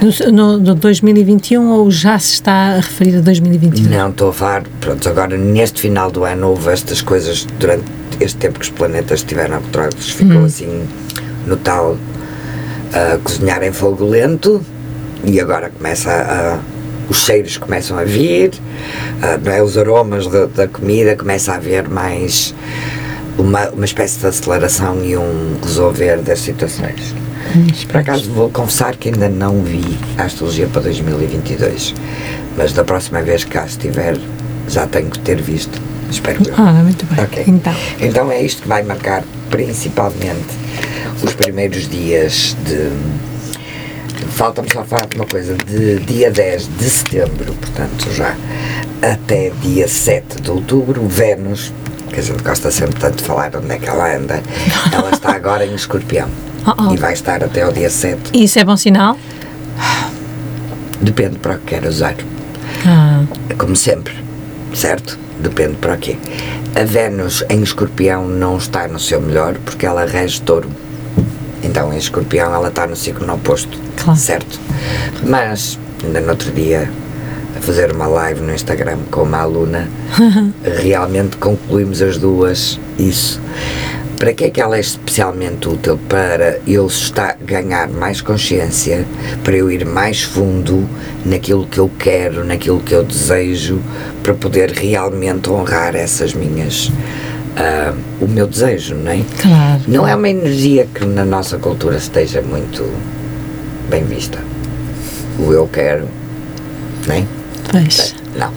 No, 0.00 0.32
no, 0.32 0.58
do 0.58 0.74
2021 0.74 1.70
ou 1.72 1.90
já 1.90 2.18
se 2.18 2.34
está 2.34 2.52
a 2.52 2.76
referir 2.76 3.18
a 3.18 3.20
2021? 3.20 3.90
Não 3.90 4.10
estou 4.10 4.30
a 4.30 4.32
falar, 4.32 4.62
pronto, 4.80 5.06
agora 5.08 5.36
neste 5.36 5.80
final 5.80 6.10
do 6.10 6.24
ano 6.24 6.48
houve 6.48 6.70
estas 6.70 7.02
coisas 7.02 7.46
durante 7.58 7.84
este 8.18 8.38
tempo 8.38 8.60
que 8.60 8.66
os 8.66 8.70
planetas 8.70 9.20
estiveram 9.20 9.60
retrógrados, 9.60 10.10
ficou 10.10 10.44
assim 10.44 10.86
no 11.46 11.56
tal 11.56 11.98
a 12.92 13.18
cozinhar 13.18 13.62
em 13.62 13.72
fogo 13.72 14.04
lento 14.04 14.64
e 15.24 15.40
agora 15.40 15.70
começa 15.70 16.10
a, 16.10 16.58
os 17.08 17.18
cheiros 17.24 17.56
começam 17.58 17.98
a 17.98 18.04
vir, 18.04 18.52
não 19.44 19.52
é? 19.52 19.62
os 19.62 19.76
aromas 19.76 20.26
da, 20.26 20.46
da 20.46 20.68
comida 20.68 21.16
começa 21.16 21.52
a 21.52 21.56
haver 21.56 21.88
mais 21.88 22.54
uma, 23.36 23.68
uma 23.70 23.84
espécie 23.84 24.20
de 24.20 24.26
aceleração 24.26 25.04
e 25.04 25.16
um 25.16 25.56
resolver 25.62 26.18
das 26.18 26.40
situações. 26.40 27.14
Por 27.88 27.96
acaso 27.96 28.30
vou 28.30 28.50
confessar 28.50 28.96
que 28.96 29.08
ainda 29.08 29.28
não 29.28 29.62
vi 29.62 29.98
a 30.18 30.24
astrologia 30.24 30.66
para 30.68 30.82
2022, 30.82 31.94
mas 32.56 32.72
da 32.72 32.84
próxima 32.84 33.22
vez 33.22 33.44
que 33.44 33.50
cá 33.50 33.66
estiver 33.66 34.16
já 34.68 34.86
tenho 34.86 35.10
que 35.10 35.18
ter 35.18 35.40
visto. 35.40 35.80
Espero 36.10 36.42
eu. 36.46 36.54
Ah, 36.56 36.72
muito 36.72 37.04
bem. 37.06 37.24
Ok. 37.24 37.44
Então, 37.46 37.74
Então 38.00 38.32
é 38.32 38.42
isto 38.42 38.62
que 38.62 38.68
vai 38.68 38.82
marcar 38.82 39.24
principalmente 39.48 40.59
os 41.22 41.34
primeiros 41.34 41.88
dias 41.88 42.56
de. 42.64 42.90
Falta-me 44.32 44.68
só 44.72 44.84
falar 44.84 45.06
de 45.06 45.16
uma 45.16 45.26
coisa, 45.26 45.54
de 45.54 45.98
dia 46.00 46.30
10 46.30 46.78
de 46.78 46.84
setembro, 46.88 47.52
portanto 47.54 48.10
já 48.12 48.34
até 49.02 49.50
dia 49.62 49.88
7 49.88 50.40
de 50.40 50.50
outubro, 50.50 51.06
Vênus, 51.06 51.72
que 52.12 52.20
a 52.20 52.22
gente 52.22 52.42
gosta 52.42 52.70
sempre 52.70 52.98
tanto 52.98 53.16
de 53.18 53.24
falar 53.24 53.54
onde 53.56 53.72
é 53.72 53.78
que 53.78 53.88
ela 53.88 54.14
anda, 54.16 54.42
ela 54.92 55.10
está 55.10 55.32
agora 55.34 55.64
em 55.66 55.74
escorpião 55.74 56.28
Oh, 56.66 56.88
oh. 56.90 56.92
e 56.94 56.96
vai 56.98 57.14
estar 57.14 57.42
até 57.42 57.62
ao 57.62 57.72
dia 57.72 57.88
7, 57.88 58.30
isso 58.34 58.58
é 58.58 58.64
bom 58.64 58.76
sinal? 58.76 59.18
depende 61.00 61.38
para 61.38 61.54
o 61.54 61.58
que 61.58 61.66
quer 61.66 61.84
usar. 61.86 62.14
Ah, 62.86 63.24
como 63.56 63.74
sempre, 63.74 64.14
certo? 64.74 65.18
Depende 65.38 65.76
para 65.76 65.94
o 65.94 65.98
quê. 65.98 66.18
A 66.74 66.84
Vênus 66.84 67.42
em 67.48 67.62
escorpião 67.62 68.28
não 68.28 68.58
está 68.58 68.86
no 68.86 68.98
seu 69.00 69.20
melhor 69.20 69.54
porque 69.64 69.86
ela 69.86 70.04
rege 70.04 70.40
touro. 70.42 70.70
Então 71.62 71.92
em 71.92 71.98
escorpião 71.98 72.54
ela 72.54 72.68
está 72.68 72.86
no 72.86 72.96
signo 72.96 73.32
oposto, 73.34 73.78
Claro. 73.96 74.18
certo? 74.18 74.58
Mas, 75.24 75.78
ainda 76.04 76.20
no 76.20 76.30
outro 76.30 76.50
dia, 76.52 76.90
a 77.56 77.60
fazer 77.60 77.92
uma 77.92 78.06
live 78.06 78.40
no 78.40 78.54
Instagram 78.54 78.98
com 79.10 79.22
uma 79.22 79.38
aluna, 79.38 79.88
realmente 80.82 81.36
concluímos 81.36 82.00
as 82.00 82.16
duas 82.16 82.78
isso. 82.98 83.40
Para 84.18 84.34
que 84.34 84.44
é 84.44 84.50
que 84.50 84.60
ela 84.60 84.76
é 84.76 84.80
especialmente 84.80 85.66
útil? 85.66 85.98
Para 86.06 86.58
eu 86.66 86.86
estar, 86.86 87.38
ganhar 87.42 87.88
mais 87.88 88.20
consciência, 88.20 89.06
para 89.42 89.56
eu 89.56 89.70
ir 89.70 89.86
mais 89.86 90.22
fundo 90.22 90.86
naquilo 91.24 91.66
que 91.66 91.78
eu 91.78 91.90
quero, 91.98 92.44
naquilo 92.44 92.80
que 92.80 92.94
eu 92.94 93.02
desejo, 93.02 93.80
para 94.22 94.34
poder 94.34 94.72
realmente 94.72 95.48
honrar 95.48 95.96
essas 95.96 96.34
minhas. 96.34 96.92
Ah, 97.56 97.92
o 98.20 98.28
meu 98.28 98.46
desejo, 98.46 98.94
não 98.94 99.10
é? 99.10 99.20
claro. 99.40 99.82
Não 99.88 100.08
é 100.08 100.14
uma 100.14 100.28
energia 100.28 100.86
que 100.94 101.04
na 101.04 101.24
nossa 101.24 101.58
cultura 101.58 101.96
esteja 101.96 102.42
muito 102.42 102.88
bem 103.88 104.04
vista. 104.04 104.38
O 105.38 105.52
eu 105.52 105.66
quero, 105.68 106.06
não 107.06 107.14
é? 107.14 107.24
Pois. 107.70 108.14
Não. 108.36 108.52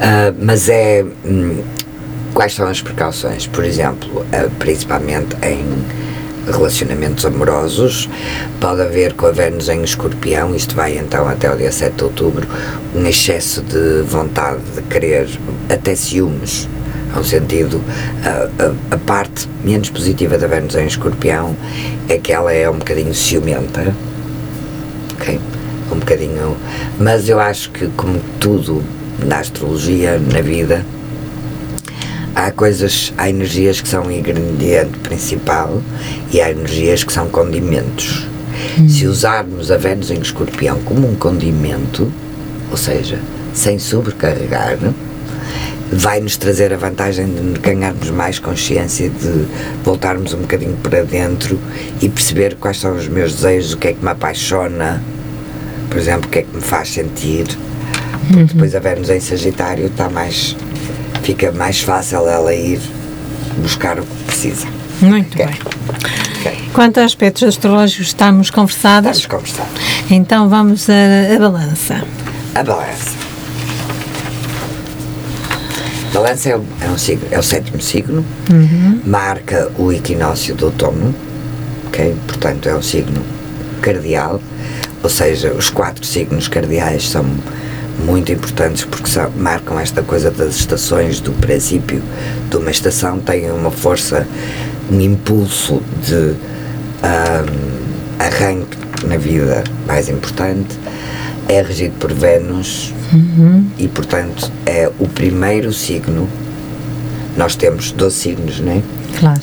Ah, 0.00 0.32
mas 0.38 0.68
é. 0.68 1.04
hum, 1.24 1.62
quais 2.32 2.54
são 2.54 2.66
as 2.66 2.80
precauções? 2.80 3.46
Por 3.46 3.64
exemplo, 3.64 4.24
ah, 4.32 4.48
principalmente 4.58 5.36
em 5.42 5.64
relacionamentos 6.50 7.24
amorosos, 7.24 8.08
pode 8.60 8.82
haver 8.82 9.14
com 9.14 9.26
a 9.26 9.30
Vênus 9.30 9.68
em 9.68 9.82
escorpião, 9.82 10.54
isto 10.54 10.74
vai 10.74 10.98
então 10.98 11.26
até 11.26 11.50
o 11.50 11.56
dia 11.56 11.72
7 11.72 11.94
de 11.96 12.04
outubro, 12.04 12.46
um 12.94 13.06
excesso 13.06 13.62
de 13.62 14.02
vontade 14.02 14.60
de 14.74 14.82
querer, 14.82 15.28
até 15.70 15.94
ciúmes. 15.94 16.68
Há 17.14 17.20
um 17.20 17.24
sentido, 17.24 17.80
a, 18.24 18.64
a, 18.64 18.94
a 18.96 18.98
parte 18.98 19.48
menos 19.62 19.88
positiva 19.88 20.36
da 20.36 20.48
Vênus 20.48 20.74
em 20.74 20.86
escorpião 20.86 21.56
é 22.08 22.18
que 22.18 22.32
ela 22.32 22.52
é 22.52 22.68
um 22.68 22.78
bocadinho 22.78 23.14
ciumenta, 23.14 23.94
ok? 25.12 25.38
Um 25.92 25.98
bocadinho. 26.00 26.56
Mas 26.98 27.28
eu 27.28 27.38
acho 27.38 27.70
que, 27.70 27.86
como 27.96 28.20
tudo 28.40 28.82
na 29.24 29.38
astrologia, 29.38 30.18
na 30.18 30.40
vida, 30.40 30.84
há 32.34 32.50
coisas, 32.50 33.12
há 33.16 33.28
energias 33.28 33.80
que 33.80 33.88
são 33.88 34.10
ingrediente 34.10 34.98
principal 34.98 35.80
e 36.32 36.40
há 36.40 36.50
energias 36.50 37.04
que 37.04 37.12
são 37.12 37.28
condimentos. 37.28 38.26
Se 38.88 39.06
usarmos 39.06 39.70
a 39.70 39.76
Vênus 39.76 40.10
em 40.10 40.18
escorpião 40.18 40.80
como 40.82 41.08
um 41.08 41.14
condimento, 41.14 42.12
ou 42.72 42.76
seja, 42.76 43.20
sem 43.52 43.78
sobrecarregar, 43.78 44.78
vai 45.92 46.20
nos 46.20 46.36
trazer 46.36 46.72
a 46.72 46.76
vantagem 46.76 47.26
de 47.26 47.60
ganharmos 47.60 48.10
mais 48.10 48.38
consciência, 48.38 49.08
de 49.10 49.46
voltarmos 49.84 50.32
um 50.34 50.38
bocadinho 50.38 50.76
para 50.82 51.04
dentro 51.04 51.58
e 52.00 52.08
perceber 52.08 52.56
quais 52.56 52.80
são 52.80 52.96
os 52.96 53.06
meus 53.08 53.34
desejos, 53.34 53.74
o 53.74 53.76
que 53.78 53.88
é 53.88 53.92
que 53.92 54.02
me 54.04 54.10
apaixona, 54.10 55.02
por 55.90 55.98
exemplo, 55.98 56.26
o 56.26 56.30
que 56.30 56.38
é 56.40 56.42
que 56.42 56.54
me 56.56 56.62
faz 56.62 56.90
sentir. 56.90 57.46
Porque 58.28 58.44
depois 58.54 58.74
a 58.74 58.80
Vênus 58.80 59.10
em 59.10 59.20
Sagitário 59.20 59.86
está 59.86 60.08
mais. 60.08 60.56
fica 61.22 61.52
mais 61.52 61.80
fácil 61.80 62.26
ela 62.28 62.52
ir 62.54 62.80
buscar 63.58 63.98
o 63.98 64.02
que 64.02 64.24
precisa. 64.26 64.66
Muito 65.00 65.34
Ok. 65.34 65.46
bem. 65.46 65.54
Ok. 66.40 66.58
Quanto 66.72 67.00
a 67.00 67.04
aspectos 67.04 67.42
astrológicos 67.44 68.08
estamos 68.08 68.50
conversadas, 68.50 69.22
Vamos 69.22 69.26
conversar. 69.26 69.66
então 70.10 70.48
vamos 70.48 70.86
à 70.88 71.38
balança. 71.38 72.02
A 72.54 72.62
balança. 72.62 73.23
Balança 76.14 76.50
é, 76.50 76.56
o- 76.56 76.64
é 76.80 76.88
um 76.88 76.96
signo, 76.96 77.26
é 77.30 77.38
o 77.38 77.42
sétimo 77.42 77.80
signo, 77.80 78.24
marca 79.04 79.70
o 79.76 79.92
equinócio 79.92 80.54
do 80.54 80.66
outono, 80.66 81.12
ok? 81.88 82.14
Portanto, 82.28 82.68
é 82.68 82.74
um 82.76 82.82
signo 82.82 83.20
cardial, 83.82 84.40
ou 85.02 85.10
seja, 85.10 85.52
os 85.52 85.70
quatro 85.70 86.06
signos 86.06 86.46
cardeais 86.46 87.08
são 87.10 87.24
muito 88.04 88.30
importantes 88.32 88.84
porque 88.84 89.08
são- 89.08 89.30
marcam 89.36 89.78
esta 89.78 90.02
coisa 90.02 90.30
das 90.30 90.54
estações, 90.56 91.18
do 91.20 91.32
princípio 91.32 92.00
de 92.48 92.56
uma 92.56 92.70
estação, 92.70 93.18
têm 93.18 93.50
uma 93.50 93.70
força, 93.72 94.26
um 94.90 95.00
impulso 95.00 95.82
de 96.06 96.34
ahm, 97.02 98.20
arranque 98.20 98.78
na 99.06 99.16
vida 99.16 99.64
mais 99.86 100.08
importante, 100.08 100.78
é 101.48 101.60
regido 101.60 101.94
por 101.98 102.12
Vênus 102.12 102.94
e, 103.78 103.88
portanto, 103.88 104.50
é 104.66 104.90
o 104.98 105.06
primeiro 105.08 105.72
signo. 105.72 106.28
Nós 107.36 107.56
temos 107.56 107.90
12 107.92 108.16
signos, 108.16 108.60
não 108.60 108.72
é? 108.72 108.82
Claro. 109.18 109.40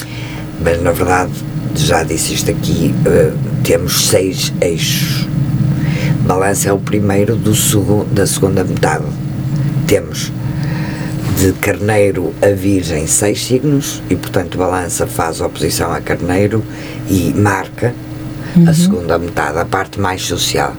Mas 0.64 0.82
na 0.82 0.92
verdade, 0.92 1.32
já 1.76 2.04
disse 2.04 2.34
isto 2.34 2.52
aqui, 2.52 2.94
eh, 3.06 3.32
temos 3.64 4.08
seis 4.08 4.54
eixos. 4.62 5.28
Balança 6.26 6.70
é 6.70 6.74
o 6.74 6.78
primeiro 6.80 7.36
do 7.36 7.56
segu- 7.56 8.06
da 8.12 8.26
segunda 8.28 8.64
metade. 8.64 9.06
Temos 9.88 10.32
de 11.40 11.52
Carneiro 11.54 12.34
a 12.42 12.54
Virgem 12.54 13.08
seis 13.08 13.44
signos 13.46 14.02
e, 14.10 14.16
portanto, 14.16 14.58
Balança 14.58 15.08
faz 15.08 15.42
oposição 15.42 15.92
a 15.92 16.00
Carneiro 16.00 16.64
e 17.10 17.34
marca 17.36 17.94
a 18.68 18.74
segunda 18.74 19.18
metade, 19.18 19.58
a 19.58 19.66
parte 19.66 20.00
mais 20.00 20.22
social. 20.26 20.74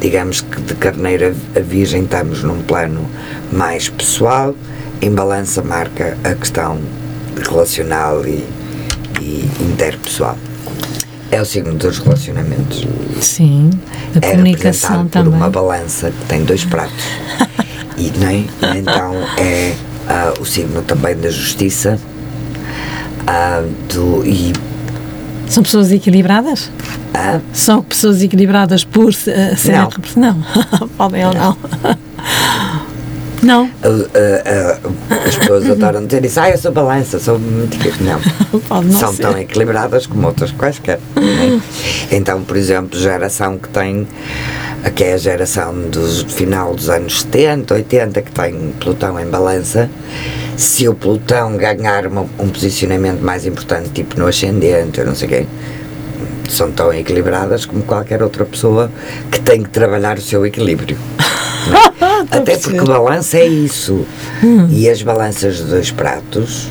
Digamos 0.00 0.40
que 0.40 0.60
de 0.60 0.74
Carneiro 0.74 1.34
a 1.54 1.60
Virgem 1.60 2.04
estamos 2.04 2.42
num 2.42 2.62
plano 2.62 3.08
mais 3.52 3.88
pessoal, 3.88 4.54
em 5.00 5.10
Balança 5.10 5.62
marca 5.62 6.16
a 6.24 6.34
questão 6.34 6.78
relacional 7.48 8.26
e, 8.26 8.44
e 9.20 9.50
interpessoal. 9.60 10.36
É 11.30 11.40
o 11.40 11.44
signo 11.44 11.74
dos 11.74 11.98
relacionamentos. 11.98 12.86
Sim. 13.20 13.70
A 14.14 14.24
É 14.24 14.30
comunicação 14.30 15.08
também. 15.08 15.30
por 15.30 15.36
uma 15.36 15.50
balança 15.50 16.10
que 16.10 16.24
tem 16.26 16.44
dois 16.44 16.64
pratos. 16.64 17.04
e 17.98 18.12
não 18.18 18.28
é? 18.28 18.44
então 18.78 19.14
é 19.38 19.74
ah, 20.08 20.34
o 20.40 20.44
signo 20.44 20.82
também 20.82 21.16
da 21.16 21.30
justiça 21.30 21.98
ah, 23.26 23.62
do, 23.92 24.24
e 24.24 24.52
São 25.48 25.62
pessoas 25.62 25.92
equilibradas? 25.92 26.70
ah, 27.14 27.40
São 27.52 27.82
pessoas 27.82 28.22
equilibradas 28.22 28.84
por 28.84 29.10
uh, 29.10 29.12
serem. 29.12 29.80
Não. 30.16 30.34
Não. 30.34 30.88
Podem 30.96 31.24
ou 31.26 31.34
não. 31.34 31.56
Não. 33.42 33.70
ah, 33.84 33.86
ah, 33.86 34.78
ah, 35.10 35.14
as 35.28 35.36
pessoas 35.36 35.70
adoram 35.70 36.04
dizer 36.06 36.24
isso, 36.24 36.40
ah, 36.40 36.50
eu 36.50 36.58
sou 36.58 36.72
balança, 36.72 37.18
sou 37.20 37.38
muito 37.38 37.76
equi-". 37.76 38.02
Não. 38.02 38.18
Não 38.82 38.98
São 38.98 39.12
ser. 39.12 39.22
tão 39.22 39.38
equilibradas 39.38 40.06
como 40.06 40.26
outras 40.26 40.50
quaisquer. 40.52 40.98
é? 41.16 42.16
Então, 42.16 42.42
por 42.42 42.56
exemplo, 42.56 42.98
geração 42.98 43.56
que 43.58 43.68
tem, 43.68 44.08
que 44.96 45.04
é 45.04 45.12
a 45.12 45.16
geração 45.18 45.74
do 45.90 46.08
final 46.28 46.74
dos 46.74 46.88
anos 46.88 47.20
70, 47.22 47.74
80, 47.74 48.22
que 48.22 48.32
tem 48.32 48.72
Plutão 48.80 49.20
em 49.20 49.26
balança, 49.26 49.88
se 50.56 50.88
o 50.88 50.94
Plutão 50.94 51.56
ganhar 51.56 52.06
uma- 52.06 52.26
um 52.38 52.48
posicionamento 52.48 53.20
mais 53.20 53.44
importante, 53.46 53.90
tipo 53.90 54.18
no 54.18 54.26
ascendente, 54.26 54.98
eu 55.00 55.06
não 55.06 55.14
sei 55.14 55.28
quê, 55.28 55.46
são 56.48 56.70
tão 56.70 56.92
equilibradas 56.92 57.66
como 57.66 57.82
qualquer 57.82 58.22
outra 58.22 58.44
pessoa 58.44 58.90
que 59.30 59.40
tem 59.40 59.62
que 59.62 59.68
trabalhar 59.68 60.16
o 60.16 60.20
seu 60.20 60.46
equilíbrio. 60.46 60.96
é? 62.30 62.36
Até 62.38 62.56
porque 62.56 62.80
balança 62.80 63.38
é 63.38 63.46
isso. 63.46 64.06
E 64.70 64.88
as 64.88 65.02
balanças 65.02 65.56
de 65.56 65.64
dois 65.64 65.90
pratos. 65.90 66.68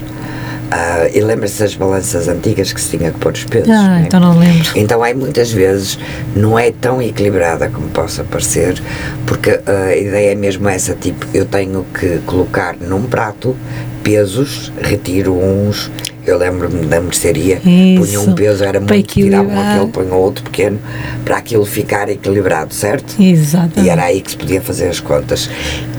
Ah, 0.72 1.08
e 1.14 1.20
lembra-se 1.22 1.60
das 1.60 1.76
balanças 1.76 2.28
antigas 2.28 2.74
que 2.74 2.82
se 2.82 2.98
tinha 2.98 3.12
que 3.12 3.20
pôr 3.20 3.34
os 3.34 3.44
pesos. 3.44 3.70
Ah, 3.70 4.00
né? 4.00 4.04
então 4.08 4.20
não 4.20 4.38
lembro. 4.38 4.72
Então 4.76 5.06
é 5.06 5.14
muitas 5.14 5.52
vezes 5.52 6.00
não 6.36 6.58
é 6.58 6.72
tão 6.72 7.02
equilibrada 7.02 7.70
como 7.70 7.88
possa 7.90 8.24
parecer, 8.24 8.82
porque 9.26 9.60
ah, 9.66 9.86
a 9.86 9.96
ideia 9.96 10.32
é 10.32 10.36
mesmo 10.36 10.68
essa, 10.68 10.96
tipo, 10.96 11.26
eu 11.34 11.46
tenho 11.46 11.86
que 11.98 12.20
colocar 12.26 12.76
num 12.80 13.04
prato 13.04 13.56
pesos, 14.04 14.72
retiro 14.82 15.34
uns, 15.34 15.90
eu 16.26 16.38
lembro-me 16.38 16.86
da 16.86 17.00
mercearia, 17.00 17.60
punha 17.60 18.20
um 18.20 18.34
peso, 18.34 18.64
era 18.64 18.82
para 18.82 18.96
muito, 18.96 19.14
tirava 19.14 19.44
equilibrar. 19.44 19.76
aquele, 19.76 19.92
punha 19.92 20.14
outro 20.14 20.44
pequeno, 20.44 20.80
para 21.24 21.38
aquilo 21.38 21.66
ficar 21.66 22.10
equilibrado, 22.10 22.74
certo? 22.74 23.22
Exatamente. 23.22 23.82
E 23.82 23.90
era 23.90 24.04
aí 24.04 24.22
que 24.22 24.32
se 24.32 24.38
podia 24.38 24.62
fazer 24.62 24.90
as 24.90 25.00
contas. 25.00 25.50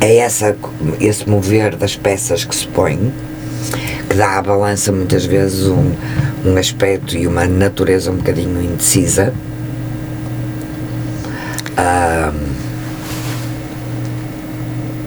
É 0.00 0.16
essa, 0.16 0.56
esse 1.00 1.28
mover 1.28 1.76
das 1.76 1.94
peças 1.96 2.44
que 2.44 2.54
se 2.54 2.66
põe 2.66 3.12
que 4.08 4.16
dá 4.16 4.38
à 4.38 4.42
balança 4.42 4.92
muitas 4.92 5.24
vezes 5.24 5.66
um, 5.66 5.92
um 6.44 6.56
aspecto 6.56 7.16
e 7.16 7.26
uma 7.26 7.46
natureza 7.46 8.10
um 8.10 8.16
bocadinho 8.16 8.60
indecisa. 8.62 9.32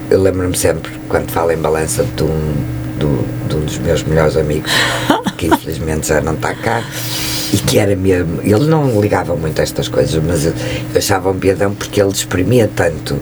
Eu 0.10 0.22
lembro-me 0.22 0.58
sempre, 0.58 0.92
quando 1.08 1.30
falo 1.32 1.52
em 1.52 1.58
balança, 1.58 2.04
de 2.04 2.24
um, 2.24 2.54
do- 2.98 3.48
de 3.48 3.56
um 3.56 3.60
dos 3.62 3.78
meus 3.78 4.04
melhores 4.04 4.36
amigos, 4.36 4.72
que 5.38 5.48
infelizmente 5.48 6.08
já 6.08 6.20
não 6.20 6.34
está 6.34 6.54
cá, 6.56 6.84
e 7.54 7.58
que 7.58 7.78
era 7.78 7.96
mesmo. 7.96 8.42
Ele 8.42 8.66
não 8.66 9.00
ligava 9.00 9.36
muito 9.36 9.60
a 9.60 9.64
estas 9.64 9.88
coisas, 9.88 10.22
mas 10.24 10.46
eu, 10.46 10.54
eu 10.94 10.98
achava 10.98 11.30
um 11.30 11.38
piadão 11.38 11.74
porque 11.76 12.02
ele 12.02 12.12
exprimia 12.12 12.70
tanto 12.76 13.20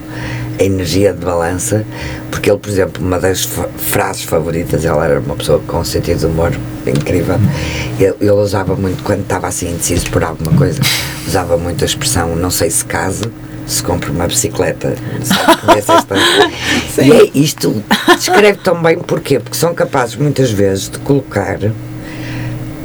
a 0.60 0.64
energia 0.64 1.14
de 1.14 1.24
balança, 1.24 1.86
porque 2.32 2.50
ele, 2.50 2.60
por 2.60 2.70
exemplo, 2.70 3.04
uma 3.06 3.20
das 3.20 3.48
frases 3.78 4.24
favoritas, 4.24 4.84
ele 4.84 4.98
era 4.98 5.20
uma 5.20 5.36
pessoa 5.36 5.62
com 5.68 5.80
um 5.80 5.84
sentido 5.86 6.20
de 6.20 6.26
humor 6.26 6.52
incrível, 6.86 7.36
ele, 8.00 8.14
ele 8.20 8.32
usava 8.32 8.76
muito, 8.76 9.04
quando 9.04 9.22
estava 9.22 9.48
assim 9.48 9.70
indeciso 9.72 10.10
por 10.10 10.24
alguma 10.24 10.52
coisa, 10.58 10.80
usava 11.28 11.58
muito 11.58 11.84
a 11.84 11.86
expressão 11.86 12.36
não 12.36 12.50
sei 12.50 12.70
se 12.72 12.84
case, 12.86 13.24
se 13.68 13.84
compra 13.84 14.10
uma 14.12 14.26
bicicleta, 14.28 14.96
sabe? 15.24 15.62
E 17.06 17.12
é, 17.12 17.32
isto 17.36 17.84
descreve 18.16 18.60
tão 18.64 18.82
bem 18.82 18.98
porquê? 18.98 19.40
Porque 19.40 19.58
são 19.58 19.74
capazes 19.76 20.16
muitas 20.16 20.50
vezes 20.52 20.90
de 20.90 20.98
colocar 21.00 21.60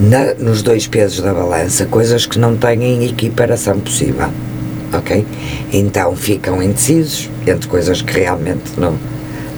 na- 0.00 0.34
nos 0.38 0.60
dois 0.62 0.86
pesos 0.86 1.20
da 1.22 1.32
balança 1.32 1.86
coisas 1.86 2.26
que 2.26 2.38
não 2.38 2.56
têm 2.56 3.04
equiparação 3.06 3.78
possível. 3.80 4.28
Ok? 4.92 5.26
Então 5.72 6.14
ficam 6.14 6.62
indecisos 6.62 7.30
entre 7.46 7.68
coisas 7.68 8.02
que 8.02 8.12
realmente 8.12 8.78
não. 8.78 8.96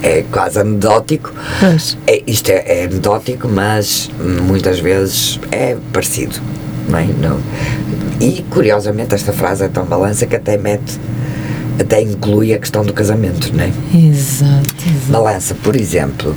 É 0.02 0.22
quase 0.30 0.58
anedótico. 0.60 1.32
Pois. 1.60 1.96
É, 2.06 2.22
isto 2.26 2.50
é, 2.50 2.80
é 2.80 2.84
anedótico, 2.84 3.48
mas 3.48 4.10
muitas 4.42 4.78
vezes 4.78 5.40
é 5.50 5.76
parecido. 5.92 6.36
Não 6.88 6.98
é? 6.98 7.06
Não. 7.06 7.40
E 8.20 8.42
curiosamente 8.50 9.14
esta 9.14 9.32
frase 9.32 9.64
é 9.64 9.68
tão 9.68 9.84
balança 9.84 10.26
que 10.26 10.36
até 10.36 10.56
mete, 10.56 11.00
até 11.80 12.02
inclui 12.02 12.52
a 12.52 12.58
questão 12.58 12.84
do 12.84 12.92
casamento, 12.92 13.50
não 13.54 13.64
é? 13.64 13.72
Exato, 13.94 14.74
exato. 14.86 15.10
Balança, 15.12 15.54
por 15.62 15.74
exemplo, 15.74 16.36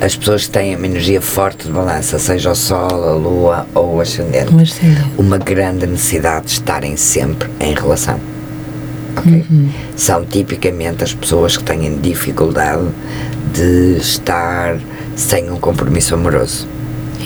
as 0.00 0.16
pessoas 0.16 0.46
que 0.46 0.50
têm 0.52 0.76
uma 0.76 0.86
energia 0.86 1.20
forte 1.20 1.66
de 1.66 1.72
balança, 1.72 2.18
seja 2.18 2.50
o 2.50 2.54
Sol, 2.54 3.08
a 3.08 3.12
Lua 3.14 3.66
ou 3.74 3.96
o 3.96 4.00
ascendente, 4.00 4.52
uma 5.18 5.38
grande 5.38 5.86
necessidade 5.86 6.46
de 6.46 6.52
estarem 6.52 6.96
sempre 6.96 7.48
em 7.60 7.74
relação. 7.74 8.18
ok? 9.16 9.44
São 9.96 10.24
tipicamente 10.24 11.04
as 11.04 11.14
pessoas 11.14 11.56
que 11.56 11.64
têm 11.64 11.98
dificuldade 11.98 12.88
de 13.52 13.96
estar 13.98 14.78
sem 15.16 15.50
um 15.50 15.58
compromisso 15.58 16.14
amoroso. 16.14 16.68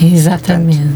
Exatamente. 0.03 0.89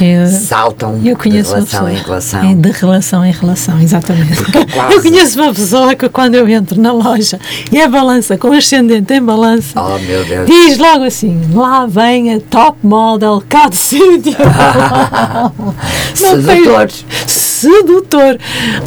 Eu, 0.00 0.26
Saltam 0.26 1.00
eu 1.04 1.16
conheço 1.16 1.50
de 1.50 1.54
relação 1.54 1.84
pessoa 1.86 1.92
em 1.92 1.96
relação. 2.02 2.50
É, 2.50 2.54
de 2.54 2.70
relação 2.70 3.24
em 3.24 3.32
relação, 3.32 3.80
exatamente. 3.80 4.42
Quase- 4.44 4.72
Eu 4.94 5.02
conheço 5.02 5.40
uma 5.40 5.54
pessoa 5.54 5.94
que 5.94 6.08
quando 6.08 6.34
eu 6.34 6.48
entro 6.48 6.80
na 6.80 6.92
loja 6.92 7.38
e 7.70 7.78
é 7.78 7.86
balança, 7.88 8.36
com 8.36 8.52
ascendente 8.52 9.12
em 9.12 9.22
balança, 9.22 9.80
Oh 9.80 9.98
meu 9.98 10.24
Deus! 10.24 10.46
diz 10.46 10.78
logo 10.78 11.04
assim: 11.04 11.40
lá 11.52 11.86
vem 11.86 12.34
a 12.34 12.40
top 12.40 12.78
model 12.82 13.42
cá 13.48 13.68
de 13.68 13.76
sítio. 13.76 14.32
Não 16.20 16.42
tem- 16.42 16.62
Sedutores. 16.62 17.04
sedutor. 17.26 18.38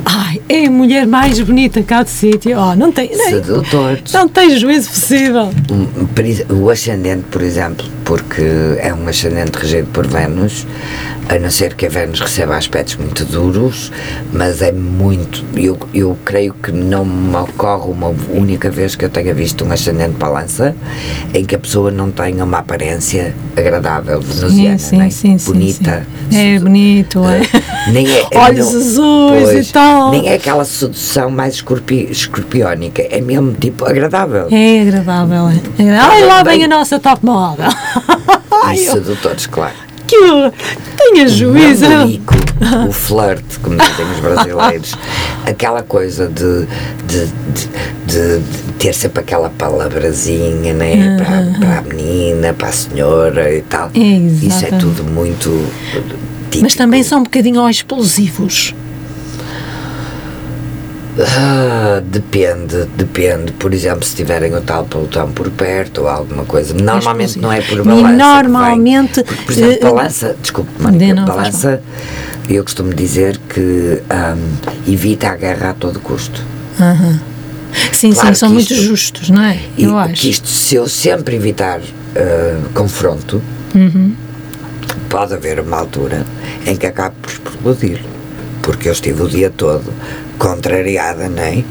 Ai, 0.05 0.41
é 0.49 0.65
a 0.65 0.71
mulher 0.71 1.05
mais 1.07 1.39
bonita 1.39 1.81
cá 1.83 2.03
do 2.03 2.09
sítio. 2.09 2.57
Oh, 2.59 2.75
não 2.75 2.91
tem. 2.91 3.09
Não, 3.15 3.25
Sedutor. 3.29 3.99
não 4.13 4.27
tem 4.27 4.57
juízo 4.57 4.89
possível. 4.89 5.49
O 6.49 6.69
ascendente, 6.69 7.23
por 7.31 7.41
exemplo, 7.41 7.85
porque 8.05 8.43
é 8.79 8.93
um 8.93 9.07
ascendente 9.07 9.57
regido 9.57 9.87
por 9.91 10.05
Vênus, 10.07 10.65
a 11.27 11.39
não 11.39 11.49
ser 11.49 11.73
que 11.73 11.87
a 11.87 11.89
Vênus 11.89 12.19
receba 12.19 12.55
aspectos 12.55 12.95
muito 12.97 13.25
duros, 13.25 13.91
mas 14.31 14.61
é 14.61 14.71
muito. 14.71 15.43
Eu, 15.55 15.77
eu 15.91 16.15
creio 16.23 16.53
que 16.53 16.71
não 16.71 17.03
me 17.03 17.35
ocorre 17.35 17.89
uma 17.91 18.13
única 18.29 18.69
vez 18.69 18.95
que 18.95 19.03
eu 19.05 19.09
tenha 19.09 19.33
visto 19.33 19.65
um 19.65 19.71
ascendente 19.71 20.11
balança 20.17 20.75
em 21.33 21.43
que 21.43 21.55
a 21.55 21.59
pessoa 21.59 21.89
não 21.89 22.11
tenha 22.11 22.43
uma 22.43 22.59
aparência 22.59 23.33
agradável, 23.57 24.21
venusiana, 24.21 24.77
sim, 24.77 24.97
né? 24.97 25.09
sim, 25.09 25.37
sim, 25.39 25.51
bonita. 25.51 26.05
É 26.31 26.59
bonito, 26.59 27.21
é. 27.25 27.41
Nem 27.91 28.07
é, 28.07 28.27
é 28.31 28.37
Olhos 28.39 28.71
não- 28.71 29.29
azuis 29.33 29.67
e 29.67 29.73
tal. 29.73 30.11
Nem 30.11 30.27
é 30.29 30.35
aquela 30.35 30.63
sedução 30.63 31.31
mais 31.31 31.55
escorpi, 31.55 32.07
escorpiónica, 32.11 33.01
é 33.01 33.19
mesmo 33.19 33.51
tipo 33.53 33.83
agradável. 33.85 34.47
É 34.51 34.81
agradável, 34.81 35.49
é. 35.49 35.83
é. 35.83 35.97
Ai, 35.97 36.23
lá 36.23 36.43
vem 36.43 36.63
a 36.63 36.67
nossa 36.67 36.99
top 36.99 37.25
model. 37.25 37.69
E 38.73 38.77
sedutores, 38.77 39.45
claro. 39.47 39.73
que 40.07 40.17
horror. 40.17 40.51
tenha 40.97 41.27
juízo. 41.27 41.87
namorico, 41.87 42.33
o 42.87 42.91
flerte, 42.91 43.59
como 43.59 43.77
dizem 43.77 44.05
os 44.11 44.19
brasileiros, 44.19 44.95
aquela 45.45 45.83
coisa 45.83 46.27
de, 46.27 46.65
de, 47.05 47.25
de, 47.27 47.67
de- 48.39 48.43
ter 48.79 48.93
sempre 48.93 49.19
aquela 49.21 49.49
palavrazinha 49.49 50.73
né, 50.73 51.15
para, 51.17 51.59
para 51.59 51.79
a 51.79 51.81
menina, 51.83 52.53
para 52.53 52.69
a 52.69 52.71
senhora 52.71 53.53
e 53.53 53.61
tal. 53.61 53.91
Isso 53.93 54.65
é 54.65 54.69
tudo 54.77 55.03
muito 55.03 55.49
típico. 56.45 56.63
Mas 56.63 56.75
também 56.75 57.03
são 57.03 57.19
um 57.19 57.23
bocadinho 57.23 57.69
explosivos. 57.69 58.73
Ah, 61.19 62.01
depende, 62.03 62.85
depende. 62.97 63.51
Por 63.53 63.73
exemplo, 63.73 64.03
se 64.03 64.15
tiverem 64.15 64.53
o 64.53 64.61
tal 64.61 64.83
pelotão 64.85 65.31
por 65.31 65.49
perto 65.49 66.01
ou 66.01 66.07
alguma 66.09 66.43
coisa. 66.45 66.73
Normalmente 66.73 67.39
não 67.39 67.51
é 67.51 67.61
por 67.61 67.79
E 67.79 67.83
balança. 67.83 68.07
vem. 68.07 68.17
normalmente, 68.17 69.23
Porque, 69.23 69.43
por 69.43 69.51
exemplo, 69.53 69.73
eh, 69.73 69.79
balança, 69.91 70.35
desculpe, 70.41 70.71
Mónica, 70.81 71.21
balança, 71.21 71.81
eu 72.49 72.63
costumo 72.63 72.93
dizer 72.93 73.39
que 73.49 74.01
ahm, 74.09 74.91
evita 74.91 75.29
a 75.29 75.35
guerra 75.37 75.69
a 75.69 75.73
todo 75.73 75.99
custo. 75.99 76.43
Sim, 77.93 78.11
Claro 78.13 78.29
sim, 78.29 78.39
são 78.39 78.49
muito 78.49 78.71
isto- 78.73 78.83
justos, 78.83 79.29
não 79.29 79.41
é? 79.43 79.59
E 79.77 79.83
Eu 79.85 79.97
acho. 79.97 80.13
que 80.13 80.29
isto, 80.29 80.47
se 80.47 80.75
eu 80.75 80.87
sempre 80.87 81.35
evitar 81.35 81.79
ah, 82.15 82.59
confronto, 82.73 83.41
Uhum. 83.73 84.13
pode 85.09 85.33
haver 85.33 85.59
uma 85.61 85.77
altura 85.77 86.25
em 86.65 86.75
que 86.75 86.85
acabe 86.85 87.15
por 87.21 87.31
explodir. 87.31 87.99
Porque 88.61 88.87
eu 88.89 88.93
estive 88.93 89.21
o 89.21 89.27
dia 89.27 89.49
todo 89.55 89.83
contrariada, 90.37 91.27
não 91.29 91.41
é? 91.43 91.63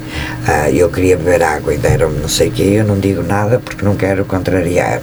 Ah, 0.46 0.70
eu 0.70 0.88
queria 0.90 1.16
beber 1.16 1.42
água 1.42 1.74
e 1.74 1.78
deram-me 1.78 2.18
não 2.20 2.28
sei 2.28 2.48
o 2.48 2.52
quê, 2.52 2.62
eu 2.76 2.84
não 2.84 2.98
digo 2.98 3.22
nada 3.22 3.58
porque 3.58 3.84
não 3.84 3.94
quero 3.96 4.24
contrariar. 4.24 5.00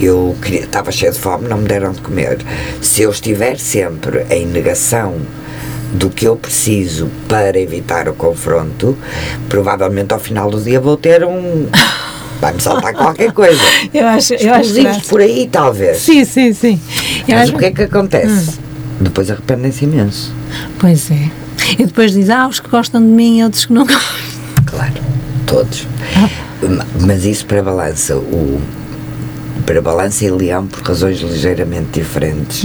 Eu 0.00 0.36
queria- 0.42 0.60
estava 0.64 0.90
cheio 0.92 1.12
de 1.12 1.18
fome, 1.18 1.48
não 1.48 1.58
me 1.58 1.68
deram 1.68 1.92
de 1.92 2.00
comer. 2.00 2.38
Se 2.82 3.02
eu 3.02 3.10
estiver 3.10 3.58
sempre 3.58 4.24
em 4.30 4.46
negação 4.46 5.14
do 5.92 6.10
que 6.10 6.26
eu 6.26 6.34
preciso 6.36 7.08
para 7.28 7.58
evitar 7.58 8.08
o 8.08 8.14
confronto, 8.14 8.96
provavelmente 9.48 10.12
ao 10.12 10.18
final 10.18 10.50
do 10.50 10.60
dia 10.60 10.80
vou 10.80 10.96
ter 10.96 11.24
um. 11.24 11.66
Vai-me 12.40 12.60
saltar 12.60 12.92
qualquer 12.96 13.32
coisa. 13.32 13.60
Eu 13.92 14.06
acho, 14.08 14.34
eu 14.34 14.52
acho 14.52 14.60
Explosivos 14.62 14.82
graça. 14.82 15.08
por 15.08 15.20
aí, 15.20 15.48
talvez. 15.50 15.98
Sim, 15.98 16.24
sim, 16.24 16.52
sim. 16.52 16.80
Eu 17.28 17.36
Mas 17.36 17.42
acho- 17.48 17.54
o 17.56 17.58
que 17.58 17.64
é 17.66 17.70
que 17.70 17.82
acontece? 17.82 18.58
Depois 19.00 19.30
arrependem-se 19.30 19.84
imenso. 19.84 20.34
Pois 20.78 21.10
é. 21.10 21.30
E 21.78 21.84
depois 21.86 22.12
diz, 22.12 22.28
ah, 22.30 22.46
os 22.46 22.60
que 22.60 22.68
gostam 22.68 23.00
de 23.00 23.06
mim 23.08 23.38
e 23.40 23.44
outros 23.44 23.64
que 23.66 23.72
não 23.72 23.86
gostam. 23.86 24.16
Claro, 24.66 24.92
todos. 25.46 25.86
Ma- 26.62 26.86
Mas 27.00 27.24
isso 27.24 27.46
para 27.46 27.62
balança, 27.62 28.16
o, 28.16 28.60
para 29.66 29.80
balança 29.80 30.24
e 30.24 30.30
leão, 30.30 30.66
por 30.66 30.82
razões 30.82 31.20
ligeiramente 31.20 31.88
diferentes. 32.00 32.62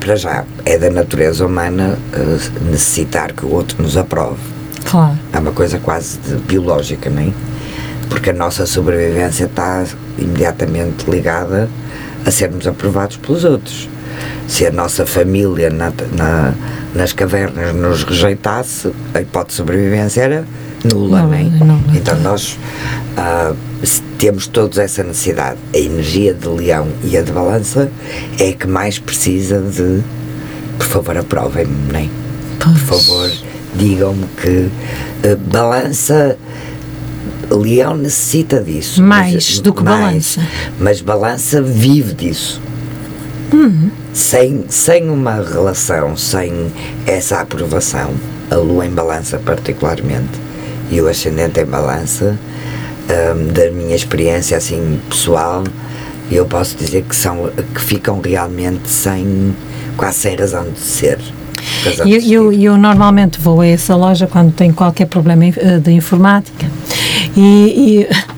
Para 0.00 0.16
já, 0.16 0.44
é 0.64 0.76
da 0.78 0.90
natureza 0.90 1.46
humana 1.46 1.98
eh, 2.12 2.38
necessitar 2.70 3.32
que 3.32 3.44
o 3.46 3.52
outro 3.52 3.82
nos 3.82 3.96
aprove. 3.96 4.36
Claro. 4.84 5.18
É 5.32 5.38
uma 5.38 5.52
coisa 5.52 5.78
quase 5.78 6.18
de 6.18 6.34
biológica, 6.36 7.08
não 7.08 7.22
é? 7.22 7.28
Porque 8.10 8.30
a 8.30 8.32
nossa 8.34 8.66
sobrevivência 8.66 9.46
está 9.46 9.84
imediatamente 10.18 11.08
ligada 11.10 11.70
a 12.26 12.30
sermos 12.30 12.66
aprovados 12.66 13.16
pelos 13.16 13.44
outros. 13.44 13.88
Se 14.48 14.66
a 14.66 14.70
nossa 14.70 15.04
família 15.06 15.70
na- 15.70 15.92
na- 16.16 16.54
nas 16.94 17.12
cavernas 17.12 17.74
nos 17.74 18.04
rejeitasse, 18.04 18.90
a 19.14 19.20
hipótese 19.20 19.48
de 19.50 19.56
sobrevivência 19.56 20.22
era 20.22 20.44
nula, 20.84 21.22
não 21.22 21.34
é? 21.34 21.42
nula. 21.44 21.78
Então 21.94 22.18
nós 22.20 22.58
ah, 23.16 23.52
temos 24.18 24.46
todos 24.46 24.78
essa 24.78 25.02
necessidade. 25.02 25.58
A 25.74 25.78
energia 25.78 26.34
de 26.34 26.46
leão 26.48 26.88
e 27.02 27.16
a 27.16 27.22
de 27.22 27.32
balança 27.32 27.90
é 28.38 28.50
a 28.50 28.52
que 28.52 28.66
mais 28.66 28.98
precisa 28.98 29.60
de, 29.60 30.02
por 30.78 30.86
favor, 30.86 31.16
aprovem-me, 31.16 31.92
não 31.92 31.98
é? 32.00 32.08
Por 32.60 32.76
favor, 32.76 33.30
digam-me 33.74 34.26
que 34.40 34.68
eh, 35.22 35.36
balança. 35.36 36.36
Leão 37.50 37.96
necessita 37.96 38.60
disso. 38.60 39.02
Mais 39.02 39.34
mas- 39.34 39.58
do 39.60 39.72
que 39.72 39.82
mais, 39.82 40.00
balança. 40.36 40.40
Mas 40.80 41.00
balança 41.00 41.60
vive 41.62 42.14
disso. 42.14 42.60
Sem, 44.12 44.64
sem 44.68 45.08
uma 45.08 45.34
relação, 45.34 46.16
sem 46.16 46.72
essa 47.06 47.40
aprovação, 47.40 48.10
a 48.50 48.56
lua 48.56 48.86
em 48.86 48.90
balança, 48.90 49.38
particularmente, 49.38 50.40
e 50.90 51.00
o 51.00 51.08
ascendente 51.08 51.60
em 51.60 51.64
balança, 51.64 52.38
hum, 53.08 53.52
da 53.52 53.70
minha 53.70 53.94
experiência 53.94 54.56
assim 54.56 55.00
pessoal, 55.08 55.64
eu 56.30 56.46
posso 56.46 56.76
dizer 56.76 57.02
que, 57.02 57.14
são, 57.14 57.50
que 57.74 57.80
ficam 57.80 58.20
realmente 58.20 58.88
sem, 58.88 59.54
quase 59.96 60.18
sem 60.18 60.36
razão 60.36 60.64
de 60.70 60.80
ser. 60.80 61.18
de 61.18 62.12
Eu, 62.12 62.20
eu, 62.20 62.52
eu 62.52 62.76
normalmente 62.76 63.40
vou 63.40 63.60
a 63.60 63.66
essa 63.66 63.94
loja 63.94 64.26
quando 64.26 64.52
tenho 64.52 64.74
qualquer 64.74 65.06
problema 65.06 65.44
eh, 65.44 65.78
de 65.78 65.92
informática. 65.92 66.66
E, 67.36 68.06
e, 68.06 68.33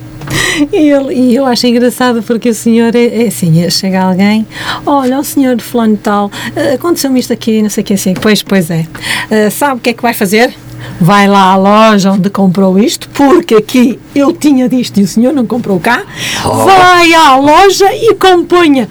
e 0.73 0.91
ele- 0.91 1.15
e 1.15 1.35
eu 1.37 1.45
acho 1.47 1.67
engraçado 1.67 2.23
porque 2.23 2.49
o 2.51 2.55
senhor 2.55 2.95
é, 2.95 3.25
é 3.25 3.27
assim, 3.29 3.69
chega 3.71 4.03
alguém, 4.03 4.47
olha, 4.85 5.19
o 5.19 5.25
senhor 5.25 5.61
fulano 5.61 5.95
e 5.95 5.99
tal, 5.99 6.31
eh, 6.55 6.75
aconteceu-me 6.75 7.19
isto 7.21 7.33
aqui, 7.33 7.63
não 7.63 7.71
sei 7.71 7.83
o 7.83 7.85
que 7.85 7.95
assim, 7.95 8.15
pois, 8.15 8.43
pois 8.43 8.71
é, 8.71 8.87
Eh, 9.31 9.51
sabe 9.51 9.77
o 9.77 9.81
que 9.81 9.91
é 9.91 9.93
que 9.93 10.03
vai 10.03 10.15
fazer? 10.15 10.55
Vai 11.01 11.27
lá 11.27 11.53
à 11.53 11.57
loja 11.57 12.13
onde 12.13 12.31
comprou 12.31 12.79
isto, 12.79 13.09
porque 13.11 13.55
aqui 13.57 13.99
eu 14.15 14.33
tinha 14.33 14.69
disto 14.69 14.99
e 15.01 15.03
o 15.03 15.07
senhor 15.09 15.33
não 15.33 15.45
comprou 15.45 15.81
cá. 15.81 16.03
Oh. 16.45 16.65
Vai 16.65 17.13
à 17.13 17.37
loja 17.37 17.93
e 17.95 18.15
componha. 18.15 18.89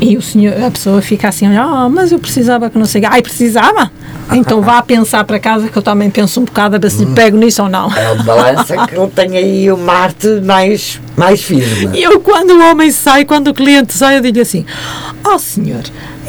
E 0.00 0.16
o 0.16 0.22
senhor, 0.22 0.62
a 0.62 0.70
pessoa 0.70 1.02
fica 1.02 1.28
assim, 1.28 1.46
ah, 1.56 1.88
mas 1.90 2.12
eu 2.12 2.18
precisava 2.18 2.70
que 2.70 2.78
não 2.78 2.86
sei. 2.86 3.00
o 3.00 3.04
quê." 3.04 3.10
Ai, 3.10 3.22
precisava? 3.22 3.90
Então 4.32 4.60
vá 4.60 4.82
pensar 4.82 5.24
para 5.24 5.38
casa 5.38 5.68
que 5.68 5.76
eu 5.76 5.82
também 5.82 6.10
penso 6.10 6.40
um 6.40 6.44
bocado 6.44 6.76
a 6.76 6.78
ver 6.78 6.90
se 6.90 7.04
lhe 7.04 7.14
pego 7.14 7.36
nisso 7.36 7.62
ou 7.62 7.68
não. 7.68 7.90
É 7.94 8.12
o 8.12 8.18
de 8.18 8.24
balança 8.24 8.86
que 8.86 8.94
ele 8.94 9.08
tem 9.08 9.36
aí 9.36 9.72
o 9.72 9.76
Marte 9.76 10.28
mais, 10.44 11.00
mais 11.16 11.42
firme. 11.42 11.98
E 11.98 12.02
eu, 12.02 12.20
quando 12.20 12.50
o 12.50 12.70
homem 12.70 12.90
sai, 12.90 13.24
quando 13.24 13.48
o 13.48 13.54
cliente 13.54 13.94
sai, 13.94 14.18
eu 14.18 14.20
digo 14.20 14.40
assim: 14.40 14.66
Ó 15.24 15.38
senhor, 15.38 15.82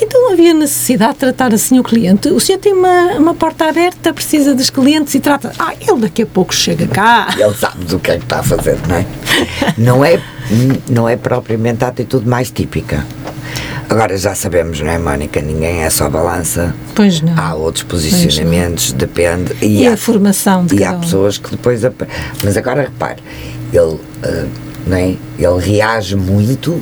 então 0.03 0.31
havia 0.31 0.53
necessidade 0.53 1.13
de 1.13 1.19
tratar 1.19 1.53
assim 1.53 1.79
o 1.79 1.83
cliente? 1.83 2.29
O 2.29 2.39
senhor 2.39 2.59
tem 2.59 2.73
uma, 2.73 3.13
uma 3.17 3.33
porta 3.33 3.65
aberta, 3.65 4.13
precisa 4.13 4.53
dos 4.55 4.69
clientes 4.69 5.13
e 5.15 5.19
trata. 5.19 5.51
Ah, 5.59 5.73
ele 5.79 6.01
daqui 6.01 6.21
a 6.23 6.25
pouco 6.25 6.53
chega 6.53 6.87
cá. 6.87 7.33
Ele 7.37 7.53
sabe 7.55 7.85
do 7.85 7.99
que 7.99 8.11
é 8.11 8.17
que 8.17 8.23
está 8.23 8.39
a 8.39 8.43
fazer, 8.43 8.77
não 8.87 8.95
é? 8.95 9.05
Não 9.77 10.05
é, 10.05 10.21
não 10.89 11.09
é 11.09 11.15
propriamente 11.15 11.83
a 11.83 11.87
atitude 11.87 12.27
mais 12.27 12.51
típica. 12.51 13.05
Agora 13.89 14.15
já 14.17 14.35
sabemos, 14.35 14.79
não 14.81 14.91
é, 14.91 14.99
Mónica? 14.99 15.41
Ninguém 15.41 15.81
é 15.81 15.89
só 15.89 16.07
balança. 16.09 16.75
Pois 16.93 17.21
não. 17.21 17.33
Há 17.35 17.55
outros 17.55 17.83
posicionamentos, 17.83 18.91
depende. 18.91 19.55
E 19.63 19.87
há, 19.87 19.93
a 19.93 19.97
formação 19.97 20.63
de 20.65 20.75
E 20.75 20.83
há 20.83 20.91
um. 20.91 20.99
pessoas 20.99 21.39
que 21.39 21.49
depois. 21.49 21.81
Mas 22.43 22.55
agora 22.55 22.83
repare, 22.83 23.23
ele, 23.73 23.99
ah, 24.23 24.45
não 24.85 24.97
é? 24.97 25.15
ele 25.37 25.59
reage 25.59 26.15
muito 26.15 26.81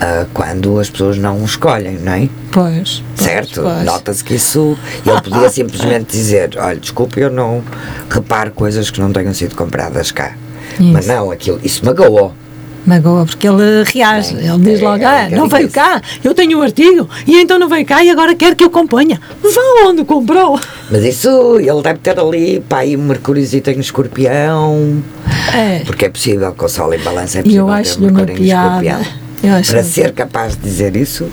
ah, 0.00 0.26
quando 0.32 0.78
as 0.78 0.90
pessoas 0.90 1.16
não 1.16 1.40
o 1.40 1.44
escolhem, 1.44 1.98
não 1.98 2.12
é? 2.12 2.28
Pois. 2.50 3.02
Certo? 3.14 3.62
Nota-se 3.84 4.22
que 4.22 4.34
isso. 4.34 4.76
Ele 5.04 5.20
podia 5.20 5.48
simplesmente 5.48 6.12
dizer: 6.12 6.56
olha, 6.58 6.78
desculpe, 6.78 7.20
eu 7.20 7.30
não 7.30 7.62
reparo 8.10 8.50
coisas 8.50 8.90
que 8.90 9.00
não 9.00 9.12
tenham 9.12 9.34
sido 9.34 9.54
compradas 9.54 10.10
cá. 10.10 10.34
Mas 10.78 11.06
não, 11.06 11.30
aquilo, 11.30 11.60
isso 11.62 11.84
magoou. 11.84 12.34
Magoa, 12.86 13.26
porque 13.26 13.46
ele 13.48 13.82
reage, 13.84 14.34
Bem, 14.34 14.48
ele 14.48 14.58
diz 14.58 14.80
é- 14.80 14.84
logo, 14.84 15.02
é 15.02 15.06
ah, 15.06 15.22
não 15.30 15.44
bocadinho 15.44 15.48
veio 15.48 15.70
cá, 15.70 16.00
eu 16.22 16.34
tenho 16.34 16.58
um 16.58 16.62
artigo, 16.62 17.08
e 17.26 17.36
então 17.40 17.58
não 17.58 17.68
veio 17.68 17.84
cá 17.84 18.04
e 18.04 18.10
agora 18.10 18.34
quer 18.34 18.54
que 18.54 18.62
eu 18.64 18.70
componha. 18.70 19.20
Vá 19.42 19.88
onde 19.88 20.04
comprou. 20.04 20.58
Mas 20.90 21.02
isso, 21.04 21.58
ele 21.58 21.82
deve 21.82 21.98
ter 21.98 22.18
ali, 22.18 22.60
pá, 22.68 22.78
aí 22.78 22.96
um 22.96 23.02
Mercúriozito 23.02 23.70
em 23.70 23.80
escorpião. 23.80 25.02
É. 25.54 25.80
Porque 25.80 26.04
é 26.04 26.08
possível, 26.08 26.52
com 26.52 26.66
o 26.66 26.68
Sol 26.68 26.92
em 26.94 26.98
balança, 26.98 27.38
é 27.38 27.40
E 27.40 27.44
possível 27.44 27.66
eu 27.68 27.74
ter 27.74 27.80
acho-lhe 27.80 28.06
uma 28.06 28.12
Mercúrio 28.20 28.42
em 28.44 28.46
escorpião. 28.48 29.00
Acho 29.58 29.72
Para 29.72 29.82
que- 29.82 29.88
ser 29.88 30.12
capaz 30.12 30.56
de 30.56 30.62
dizer 30.62 30.96
isso, 30.96 31.26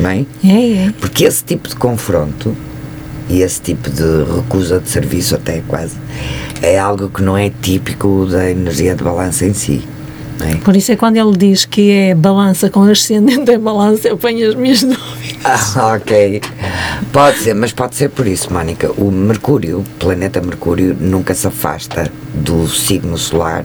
não 0.00 0.10
é? 0.10 0.24
É, 0.44 0.86
é. 0.86 0.92
Porque 1.00 1.24
esse 1.24 1.42
tipo 1.44 1.68
de 1.68 1.76
confronto 1.76 2.56
e 3.28 3.42
esse 3.42 3.60
tipo 3.60 3.90
de 3.90 4.02
recusa 4.36 4.78
de 4.80 4.88
serviço 4.88 5.34
até 5.34 5.62
quase 5.68 5.96
é 6.62 6.78
algo 6.78 7.08
que 7.10 7.22
não 7.22 7.36
é 7.36 7.50
típico 7.62 8.26
da 8.30 8.50
energia 8.50 8.94
de 8.94 9.04
balança 9.04 9.44
em 9.44 9.52
si. 9.54 9.82
É? 10.40 10.54
Por 10.56 10.76
isso 10.76 10.92
é 10.92 10.96
quando 10.96 11.16
ele 11.16 11.36
diz 11.36 11.64
que 11.64 11.90
é 11.90 12.14
balança 12.14 12.70
com 12.70 12.82
ascendente 12.82 13.50
em 13.50 13.58
balança, 13.58 14.08
eu 14.08 14.16
ponho 14.16 14.48
as 14.48 14.54
minhas 14.54 14.80
dúvidas. 14.82 15.76
Ah, 15.76 15.94
ok. 15.96 16.40
Pode 17.12 17.38
ser, 17.38 17.54
mas 17.54 17.72
pode 17.72 17.96
ser 17.96 18.10
por 18.10 18.26
isso, 18.26 18.52
Mónica. 18.52 18.90
O 18.92 19.10
Mercúrio, 19.10 19.80
o 19.80 19.84
planeta 19.98 20.40
Mercúrio, 20.40 20.96
nunca 20.98 21.34
se 21.34 21.46
afasta 21.46 22.10
do 22.34 22.68
signo 22.68 23.16
solar 23.18 23.64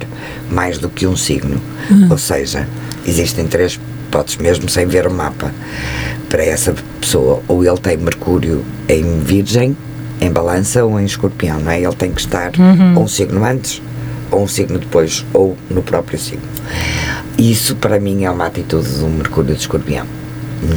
mais 0.50 0.78
do 0.78 0.90
que 0.90 1.06
um 1.06 1.16
signo. 1.16 1.62
Hum. 1.92 2.08
Ou 2.10 2.18
seja, 2.18 2.68
existem 3.06 3.46
três 3.48 3.80
hipóteses, 4.08 4.38
mesmo 4.38 4.70
sem 4.70 4.86
ver 4.88 5.08
o 5.08 5.12
mapa, 5.12 5.52
para 6.30 6.44
essa 6.44 6.74
pessoa. 7.00 7.42
Ou 7.48 7.64
ele 7.64 7.78
tem 7.78 7.98
Mercúrio 7.98 8.64
em 8.88 9.20
Virgem, 9.20 9.78
em 10.22 10.32
Balança 10.32 10.84
ou 10.84 11.00
em 11.00 11.06
Escorpião, 11.06 11.60
não 11.60 11.72
é? 11.72 11.82
Ele 11.82 11.96
tem 11.96 12.12
que 12.12 12.22
estar 12.22 12.52
uhum. 12.58 13.04
um 13.04 13.08
signo 13.08 13.44
antes 13.44 13.82
ou 14.34 14.44
um 14.44 14.48
signo 14.48 14.80
depois, 14.80 15.26
ou 15.34 15.56
no 15.70 15.82
próprio 15.82 16.18
signo. 16.18 16.44
Isso 17.38 17.76
para 17.76 18.00
mim 18.00 18.26
é 18.26 18.32
uma 18.32 18.46
atitude 18.46 18.90
do 18.90 19.08
Mercúrio 19.08 19.54
de 19.54 19.62
Escorpião. 19.62 20.06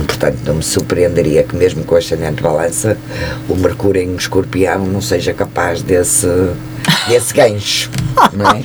Portanto, 0.07 0.39
não 0.45 0.57
me 0.57 0.63
surpreenderia 0.63 1.45
que, 1.45 1.55
mesmo 1.55 1.85
com 1.85 1.95
o 1.95 1.99
ascendente 1.99 2.43
balança, 2.43 2.97
o 3.49 3.55
Mercúrio 3.55 4.03
em 4.03 4.17
escorpião 4.17 4.85
não 4.85 5.01
seja 5.01 5.33
capaz 5.33 5.81
desse, 5.81 6.27
desse 7.09 7.35
gancho. 7.35 7.91
Não 8.33 8.51
é? 8.51 8.63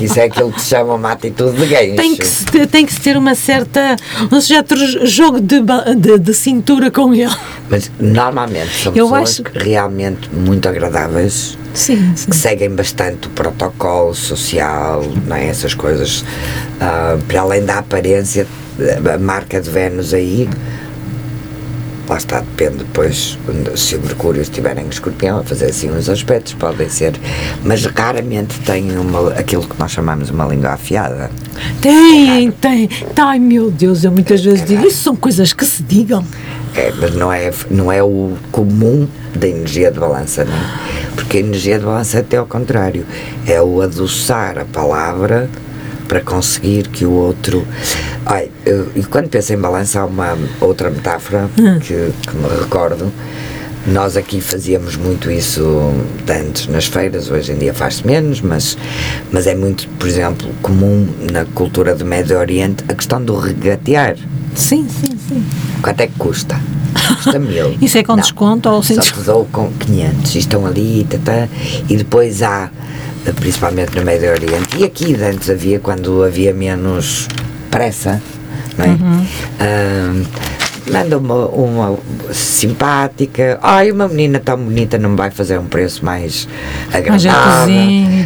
Isso 0.00 0.18
é 0.18 0.24
aquilo 0.24 0.52
que 0.52 0.60
se 0.60 0.68
chama 0.68 0.94
uma 0.94 1.12
atitude 1.12 1.56
de 1.56 1.66
gancho. 1.66 1.96
Tem 1.96 2.16
que 2.16 2.26
se 2.26 2.44
ter, 2.44 2.66
tem 2.66 2.86
que 2.86 2.92
se 2.92 3.00
ter 3.00 3.16
uma 3.16 3.34
certa. 3.34 3.96
um 4.30 4.40
certo 4.40 4.74
jogo 5.06 5.40
de, 5.40 5.60
de, 5.96 6.18
de 6.18 6.34
cintura 6.34 6.90
com 6.90 7.14
ele. 7.14 7.34
Mas 7.70 7.90
normalmente 8.00 8.70
são 8.82 8.92
Eu 8.94 9.08
pessoas 9.08 9.42
acho... 9.46 9.58
realmente 9.58 10.28
muito 10.32 10.68
agradáveis. 10.68 11.56
Sim, 11.74 12.12
sim. 12.16 12.30
que 12.30 12.36
seguem 12.36 12.70
bastante 12.70 13.28
o 13.28 13.30
protocolo 13.30 14.14
social, 14.14 15.04
não 15.26 15.36
é? 15.36 15.46
essas 15.46 15.74
coisas, 15.74 16.22
uh, 16.22 17.22
para 17.28 17.40
além 17.40 17.64
da 17.64 17.78
aparência, 17.78 18.46
a 19.14 19.18
marca 19.18 19.60
de 19.60 19.70
Vênus 19.70 20.12
aí, 20.12 20.48
lá 22.08 22.16
está, 22.16 22.40
depende 22.40 22.78
depois, 22.78 23.38
se 23.76 23.96
o 23.96 24.00
Mercúrio 24.00 24.40
estiver 24.40 24.76
em 24.78 24.88
escorpião, 24.88 25.40
a 25.40 25.44
fazer 25.44 25.66
assim 25.66 25.90
uns 25.90 26.08
aspectos, 26.08 26.54
podem 26.54 26.88
ser, 26.88 27.14
mas 27.62 27.84
raramente 27.84 28.58
tem 28.60 28.96
uma, 28.96 29.32
aquilo 29.32 29.66
que 29.66 29.78
nós 29.78 29.90
chamamos 29.90 30.30
uma 30.30 30.46
língua 30.46 30.70
afiada. 30.70 31.30
Tem, 31.80 32.48
é 32.48 32.50
tem, 32.52 32.88
ai 33.16 33.38
meu 33.38 33.70
Deus, 33.70 34.04
eu 34.04 34.12
muitas 34.12 34.42
vezes 34.42 34.62
é 34.62 34.64
digo, 34.64 34.86
isso 34.86 35.02
são 35.02 35.16
coisas 35.16 35.52
que 35.52 35.64
se 35.64 35.82
digam. 35.82 36.24
É, 36.74 36.92
mas 36.92 37.14
não 37.14 37.32
é, 37.32 37.50
não 37.70 37.90
é 37.90 38.02
o 38.02 38.36
comum 38.50 39.08
da 39.34 39.48
energia 39.48 39.90
de 39.90 39.98
balança, 39.98 40.44
não 40.44 40.54
é? 40.54 41.10
Porque 41.14 41.38
a 41.38 41.40
energia 41.40 41.78
de 41.78 41.84
balança 41.84 42.18
é 42.18 42.20
até 42.20 42.36
ao 42.36 42.46
contrário, 42.46 43.04
é 43.46 43.60
o 43.60 43.82
adoçar 43.82 44.58
a 44.58 44.64
palavra 44.64 45.50
para 46.08 46.22
conseguir 46.22 46.88
que 46.88 47.04
o 47.04 47.12
outro. 47.12 47.64
Ai, 48.26 48.50
eu, 48.64 48.90
e 48.96 49.02
quando 49.04 49.28
penso 49.28 49.52
em 49.52 49.58
balança, 49.58 50.00
há 50.00 50.06
uma 50.06 50.36
outra 50.60 50.90
metáfora 50.90 51.48
hum. 51.58 51.78
que, 51.78 52.12
que 52.26 52.36
me 52.36 52.48
recordo. 52.60 53.12
Nós 53.86 54.16
aqui 54.16 54.40
fazíamos 54.40 54.96
muito 54.96 55.30
isso 55.30 55.62
antes 56.28 56.66
nas 56.66 56.86
feiras, 56.86 57.30
hoje 57.30 57.52
em 57.52 57.58
dia 57.58 57.72
faz-se 57.72 58.06
menos, 58.06 58.40
mas, 58.40 58.76
mas 59.30 59.46
é 59.46 59.54
muito, 59.54 59.88
por 59.98 60.06
exemplo, 60.06 60.48
comum 60.60 61.08
na 61.32 61.46
cultura 61.46 61.94
do 61.94 62.04
Médio 62.04 62.38
Oriente 62.38 62.84
a 62.88 62.94
questão 62.94 63.22
do 63.22 63.38
regatear. 63.38 64.16
Sim, 64.54 64.86
sim, 64.88 65.16
sim. 65.28 65.42
Quanto 65.80 66.00
é 66.00 66.06
que 66.06 66.14
custa? 66.18 66.60
Custa 67.16 67.38
mil. 67.38 67.76
Isso 67.80 67.96
é 67.96 68.02
com 68.02 68.16
Não, 68.16 68.20
desconto 68.20 68.68
ou 68.68 68.82
sem 68.82 68.96
Só 68.96 69.02
te 69.02 69.20
dou 69.20 69.46
com 69.50 69.70
500 69.70 70.34
e 70.34 70.38
estão 70.38 70.66
ali 70.66 71.06
tata, 71.08 71.48
e 71.88 71.96
depois 71.96 72.42
há 72.42 72.70
principalmente 73.36 73.96
no 73.96 74.04
Médio 74.04 74.30
Oriente. 74.30 74.76
E 74.78 74.84
aqui 74.84 75.14
antes 75.14 75.50
havia, 75.50 75.78
quando 75.78 76.22
havia 76.22 76.52
menos 76.52 77.28
pressa, 77.70 78.22
não 78.76 78.84
é? 78.84 78.88
Uhum. 78.88 79.26
Uh, 79.60 80.26
manda 80.90 81.18
uma, 81.18 81.46
uma 81.46 81.98
simpática. 82.32 83.58
Ai, 83.62 83.90
uma 83.90 84.08
menina 84.08 84.40
tão 84.40 84.56
bonita 84.58 84.98
não 84.98 85.16
vai 85.16 85.30
fazer 85.30 85.58
um 85.58 85.66
preço 85.66 86.04
mais 86.04 86.48
agradável. 86.92 87.76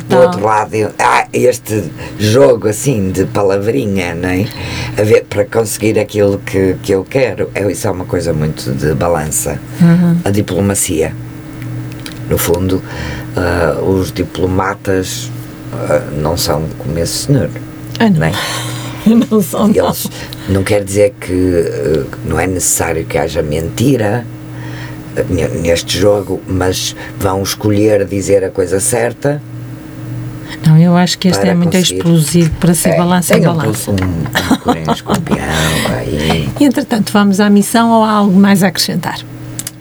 Do 0.09 0.19
outro 0.19 0.45
lado, 0.45 0.75
ah, 0.99 1.27
este 1.33 1.91
jogo 2.19 2.69
assim 2.69 3.11
de 3.11 3.25
palavrinha, 3.25 4.15
não 4.15 4.29
é? 4.29 4.47
A 4.99 5.03
ver, 5.03 5.25
para 5.25 5.45
conseguir 5.45 5.99
aquilo 5.99 6.39
que, 6.39 6.77
que 6.83 6.93
eu 6.93 7.05
quero. 7.05 7.51
É, 7.55 7.71
isso 7.71 7.87
é 7.87 7.91
uma 7.91 8.05
coisa 8.05 8.33
muito 8.33 8.71
de 8.73 8.95
balança. 8.95 9.59
Uhum. 9.81 10.19
A 10.25 10.31
diplomacia 10.31 11.13
no 12.29 12.39
fundo, 12.39 12.83
uh, 13.37 13.83
os 13.85 14.13
diplomatas 14.13 15.31
uh, 15.73 16.21
não 16.21 16.37
são 16.37 16.65
como 16.79 16.99
esse 16.99 17.27
senhor. 17.27 17.51
Ah, 17.99 18.09
não. 18.11 18.27
É? 18.27 18.33
não 19.31 19.43
são, 19.43 19.69
Eles, 19.69 20.09
não. 20.49 20.55
não 20.57 20.65
quer 20.65 20.85
dizer 20.85 21.15
que 21.21 21.33
uh, 21.33 22.07
não 22.25 22.39
é 22.39 22.47
necessário 22.47 23.05
que 23.05 23.19
haja 23.19 23.43
mentira 23.43 24.27
neste 25.61 25.99
jogo, 25.99 26.41
mas 26.47 26.97
vão 27.19 27.43
escolher 27.43 28.07
dizer 28.07 28.45
a 28.45 28.51
coisa 28.51 28.81
certa. 28.81 29.43
Não, 30.67 30.79
eu 30.79 30.97
acho 30.97 31.19
que 31.19 31.29
este 31.29 31.47
é 31.47 31.55
muito 31.55 31.73
conseguir. 31.73 31.97
explosivo 31.99 32.51
para 32.61 32.75
ser 32.75 32.91
é, 32.91 32.97
balança 32.97 33.37
em 33.37 33.43
balança. 33.43 33.91
Um, 33.91 33.95
um, 33.95 34.89
um 34.89 34.93
escorpião, 34.93 35.39
aí. 35.99 36.49
E 36.59 36.65
entretanto, 36.65 37.13
vamos 37.13 37.41
à 37.41 37.51
missão 37.51 37.91
ou 37.91 38.05
há 38.05 38.13
algo 38.13 38.39
mais 38.39 38.63
a 38.63 38.69
acrescentar? 38.69 39.21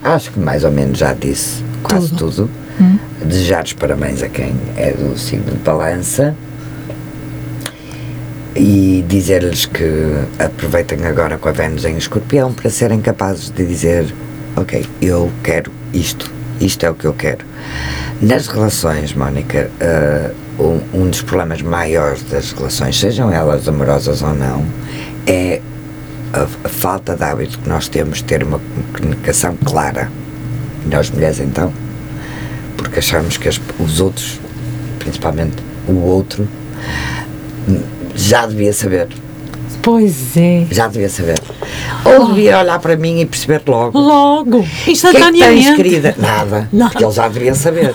Acho 0.04 0.32
que 0.32 0.40
mais 0.40 0.64
ou 0.64 0.72
menos 0.72 0.98
já 0.98 1.14
disse 1.14 1.64
quase 1.84 2.10
tudo. 2.10 2.32
tudo. 2.32 2.61
Hum. 2.82 2.98
Desejar 3.24 3.64
os 3.64 3.74
parabéns 3.74 4.24
a 4.24 4.30
quem 4.30 4.56
é 4.76 4.92
do 4.92 5.18
signo 5.18 5.52
de 5.52 5.60
balança 5.60 6.36
e 8.56 9.06
dizer-lhes 9.08 9.66
que 9.66 9.86
aproveitem 10.40 11.06
agora 11.06 11.38
com 11.38 11.48
a 11.48 11.52
Vênus 11.52 11.86
em 11.86 11.96
escorpião 11.96 12.52
para 12.52 12.70
serem 12.70 13.00
capazes 13.00 13.50
de 13.50 13.66
dizer 13.66 14.14
ok, 14.56 14.86
eu 15.02 15.32
quero 15.44 15.72
isto, 15.94 16.32
isto 16.60 16.86
é 16.86 16.90
o 16.90 16.96
que 16.96 17.06
eu 17.06 17.14
quero. 17.14 17.46
Nas 18.22 18.48
relações, 18.48 19.14
Mónica, 19.14 19.70
uh, 20.60 20.64
um, 20.64 21.02
um, 21.02 21.10
dos 21.10 21.22
problemas 21.22 21.62
maiores 21.62 22.24
das 22.24 22.52
relações, 22.52 23.00
sejam 23.00 23.32
elas 23.32 23.68
amorosas 23.68 24.22
ou 24.22 24.34
não, 24.34 24.66
é 25.26 25.62
a, 26.34 26.44
a 26.44 26.70
falta 26.70 27.16
de 27.16 27.24
hábito 27.24 27.60
que 27.60 27.70
nós 27.70 27.88
temos 27.88 28.18
de 28.18 28.26
ter 28.26 28.44
uma 28.44 28.60
comunicação 28.94 29.56
clara 29.64 30.10
nós 30.86 31.10
mulheres 31.10 31.40
então, 31.40 31.72
porque 32.82 32.98
achamos 32.98 33.38
que 33.38 33.48
as, 33.48 33.62
os 33.80 34.00
outros, 34.00 34.40
principalmente 34.98 35.56
o 35.88 35.94
outro, 35.94 36.48
já 38.16 38.48
devia 38.48 38.74
saber. 38.74 39.08
Pois 39.84 40.36
é. 40.36 40.66
Já 40.72 40.88
devia 40.88 41.10
saber. 41.10 41.40
Ou 42.04 42.30
devia 42.30 42.60
olhar 42.60 42.80
para 42.80 42.96
mim 42.96 43.20
e 43.22 43.26
perceber 43.26 43.62
logo. 43.68 43.98
Logo, 43.98 44.66
instantaneamente. 44.88 45.38
O 45.38 45.40
que 45.40 45.44
é 45.44 45.56
que 45.56 45.64
tens, 45.64 45.76
querida? 45.76 46.16
Nada. 46.18 46.68
Porque 46.90 47.04
ele 47.04 47.12
já 47.12 47.28
deveria 47.28 47.56
saber. 47.56 47.94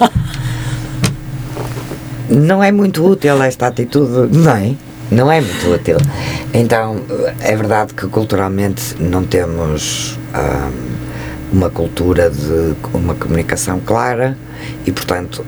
não 2.31 2.63
é 2.63 2.71
muito 2.71 3.05
útil 3.05 3.43
esta 3.43 3.67
atitude, 3.67 4.37
não 4.37 4.53
é? 4.53 4.75
Não 5.11 5.31
é 5.31 5.41
muito 5.41 5.73
útil. 5.73 5.97
Então, 6.55 7.01
é 7.41 7.57
verdade 7.57 7.93
que 7.93 8.07
culturalmente 8.07 8.95
não 9.01 9.25
temos. 9.25 10.19
Hum, 10.35 10.97
uma 11.53 11.71
cultura 11.71 12.29
de 12.29 12.75
uma 12.93 13.15
comunicação 13.15 13.81
clara 13.81 14.37
e 14.87 14.93
portanto 14.93 15.45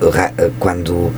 quando 0.59 1.13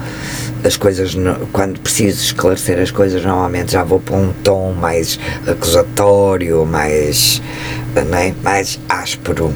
as 0.65 0.77
coisas 0.77 1.17
quando 1.53 1.81
preciso 1.81 2.23
esclarecer 2.25 2.79
as 2.79 2.91
coisas 2.91 3.25
normalmente 3.25 3.73
já 3.73 3.83
vou 3.83 4.01
para 4.01 4.17
um 4.17 4.33
tom 4.45 4.73
mais 4.73 5.19
acusatório 5.47 6.65
mais 6.67 7.41
é? 7.97 8.33
mais 8.43 8.79
áspero 8.89 9.55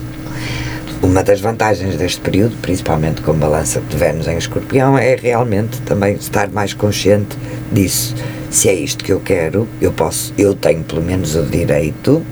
uma 1.04 1.22
das 1.22 1.38
vantagens 1.38 1.96
deste 1.96 2.18
período, 2.22 2.56
principalmente 2.62 3.20
com 3.20 3.34
balança 3.34 3.78
de 3.78 3.94
Vênus 3.94 4.26
em 4.26 4.38
escorpião, 4.38 4.96
é 4.96 5.14
realmente 5.14 5.78
também 5.82 6.14
estar 6.14 6.48
mais 6.48 6.72
consciente 6.72 7.36
disso. 7.70 8.14
Se 8.50 8.70
é 8.70 8.74
isto 8.74 9.04
que 9.04 9.12
eu 9.12 9.20
quero, 9.20 9.68
eu 9.82 9.92
posso, 9.92 10.32
eu 10.38 10.54
tenho 10.54 10.82
pelo 10.82 11.02
menos 11.02 11.34
o 11.36 11.42
direito 11.42 12.24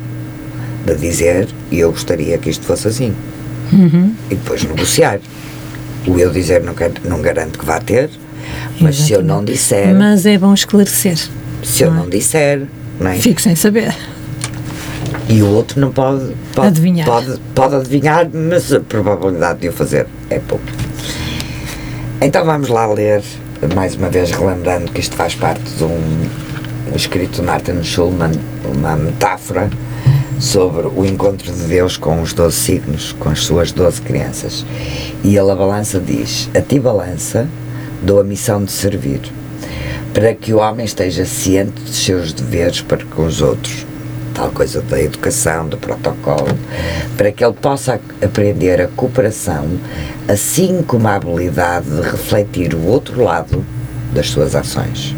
de 0.87 0.95
dizer 0.97 1.49
e 1.71 1.81
eu 1.81 1.91
gostaria 1.91 2.39
que 2.39 2.49
isto 2.49 2.65
fosse 2.65 2.89
assim. 2.89 3.15
Uhum. 3.73 4.15
E 4.31 4.35
depois 4.35 4.65
negociar. 4.65 5.21
O 6.07 6.19
eu 6.19 6.31
dizer 6.31 6.63
não, 6.63 6.75
quer, 6.75 6.93
não 7.05 7.21
garanto 7.21 7.59
que 7.59 7.65
vá 7.65 7.79
ter, 7.79 8.11
mas 8.81 8.97
Exatamente. 8.97 9.03
se 9.05 9.13
eu 9.13 9.23
não 9.23 9.45
disser. 9.45 9.95
Mas 9.95 10.27
é 10.27 10.37
bom 10.37 10.53
esclarecer. 10.53 11.19
Se 11.63 11.83
eu 11.85 11.93
não, 11.93 12.05
é? 12.05 12.09
disser. 12.09 12.63
Não 12.99 13.11
é? 13.11 13.19
Fico 13.19 13.41
sem 13.41 13.55
saber. 13.55 13.95
E 15.29 15.43
o 15.43 15.49
outro 15.49 15.81
não 15.81 15.93
pode, 15.93 16.35
pode, 16.55 16.69
adivinhar. 16.69 17.07
Pode, 17.07 17.39
pode 17.55 17.75
adivinhar, 17.77 18.29
mas 18.33 18.73
a 18.73 18.81
probabilidade 18.81 19.61
de 19.61 19.69
o 19.69 19.73
fazer 19.73 20.07
é 20.29 20.39
pouco. 20.41 20.65
Então 22.21 22.45
vamos 22.45 22.69
lá 22.69 22.87
ler, 22.87 23.23
mais 23.75 23.95
uma 23.95 24.09
vez 24.09 24.31
relembrando 24.31 24.91
que 24.93 25.01
isto 25.01 25.15
faz 25.17 25.35
parte 25.35 25.63
de 25.77 25.85
um, 25.85 26.29
um 26.93 26.97
escrito 26.97 27.41
de 27.41 27.43
Martin 27.43 27.83
Schulman, 27.83 28.33
uma 28.65 28.97
metáfora 28.97 29.71
sobre 30.39 30.87
o 30.87 31.05
encontro 31.05 31.53
de 31.53 31.63
Deus 31.65 31.97
com 31.97 32.21
os 32.21 32.33
12 32.33 32.57
signos, 32.57 33.13
com 33.13 33.29
as 33.29 33.41
suas 33.41 33.73
12 33.73 34.03
crianças. 34.03 34.65
E 35.23 35.37
ele, 35.37 35.51
a 35.51 35.55
balança, 35.55 36.01
diz: 36.01 36.49
A 36.55 36.61
ti, 36.61 36.79
balança, 36.79 37.49
dou 38.03 38.21
a 38.21 38.25
missão 38.25 38.65
de 38.65 38.73
servir, 38.73 39.21
para 40.13 40.35
que 40.35 40.53
o 40.53 40.59
homem 40.59 40.85
esteja 40.85 41.25
ciente 41.25 41.81
dos 41.83 41.97
seus 41.97 42.33
deveres 42.33 42.81
para 42.81 43.05
com 43.05 43.25
os 43.25 43.41
outros, 43.41 43.87
tal 44.35 44.51
coisa 44.51 44.83
da 44.83 45.01
educação, 45.01 45.69
do 45.69 45.77
protocolo, 45.77 46.59
para 47.17 47.31
que 47.31 47.45
ele 47.45 47.55
possa 47.55 48.01
aprender 48.23 48.81
a 48.81 48.89
cooperação, 48.89 49.67
assim 50.29 50.83
como 50.83 51.07
a 51.09 51.15
habilidade 51.15 51.89
de 51.89 52.03
refletir 52.03 52.75
o 52.75 52.87
outro 52.87 53.23
lado 53.23 53.65
das 54.13 54.29
suas 54.29 54.55
ações. 54.55 55.15